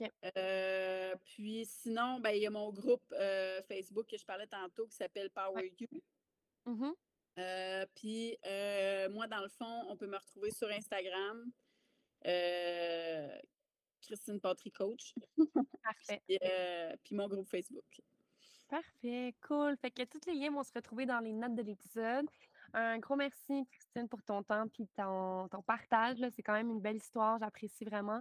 [0.00, 0.10] OK.
[0.36, 4.86] Euh, puis sinon, ben, il y a mon groupe euh, Facebook que je parlais tantôt
[4.86, 5.88] qui s'appelle Power You.
[6.66, 6.94] Mhm.
[7.38, 11.50] Euh, puis euh, moi, dans le fond, on peut me retrouver sur Instagram.
[12.26, 13.38] euh,
[14.00, 15.14] Christine Patry Coach.
[15.82, 16.22] Parfait.
[16.26, 16.38] Puis,
[17.04, 17.84] puis mon groupe Facebook.
[18.68, 19.76] Parfait, cool.
[19.76, 22.26] Fait que tous les liens vont se retrouver dans les notes de l'épisode.
[22.72, 26.18] Un gros merci, Christine, pour ton temps puis ton, ton partage.
[26.34, 28.20] C'est quand même une belle histoire, j'apprécie vraiment.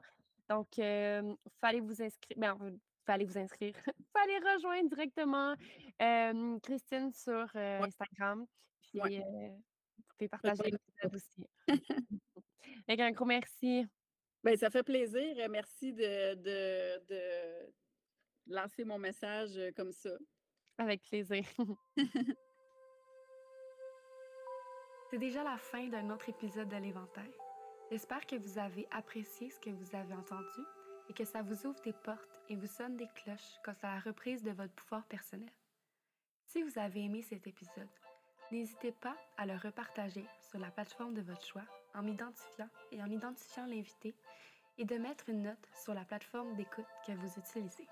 [0.50, 2.38] Donc, il fallait vous inscrire.
[2.38, 2.58] Ben,
[3.06, 3.74] fallait vous inscrire.
[4.14, 5.56] fallait rejoindre directement
[6.02, 7.88] euh, Christine sur euh, Ouais.
[7.88, 8.46] Instagram.
[8.82, 9.20] Puis, Ouais.
[9.20, 9.50] euh,
[9.98, 11.48] vous pouvez partager l'épisode aussi.
[12.88, 13.86] Fait un gros merci.
[14.44, 15.50] Ben, ça fait plaisir.
[15.50, 17.74] Merci de, de, de
[18.48, 20.12] lancer mon message comme ça.
[20.78, 21.44] Avec plaisir.
[25.10, 27.32] C'est déjà la fin d'un autre épisode de l'Éventail.
[27.92, 30.62] J'espère que vous avez apprécié ce que vous avez entendu
[31.10, 34.00] et que ça vous ouvre des portes et vous sonne des cloches quant à la
[34.00, 35.52] reprise de votre pouvoir personnel.
[36.46, 37.90] Si vous avez aimé cet épisode,
[38.52, 43.10] n'hésitez pas à le repartager sur la plateforme de votre choix en m'identifiant et en
[43.10, 44.16] identifiant l'invité
[44.78, 47.88] et de mettre une note sur la plateforme d'écoute que vous utilisez.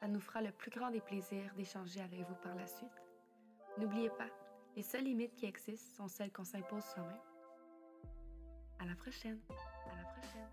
[0.00, 3.02] Ça nous fera le plus grand des plaisirs d'échanger avec vous par la suite.
[3.78, 4.28] N'oubliez pas,
[4.76, 7.20] les seules limites qui existent sont celles qu'on s'impose soi-même.
[8.78, 9.40] À la prochaine.
[9.50, 10.51] À la prochaine.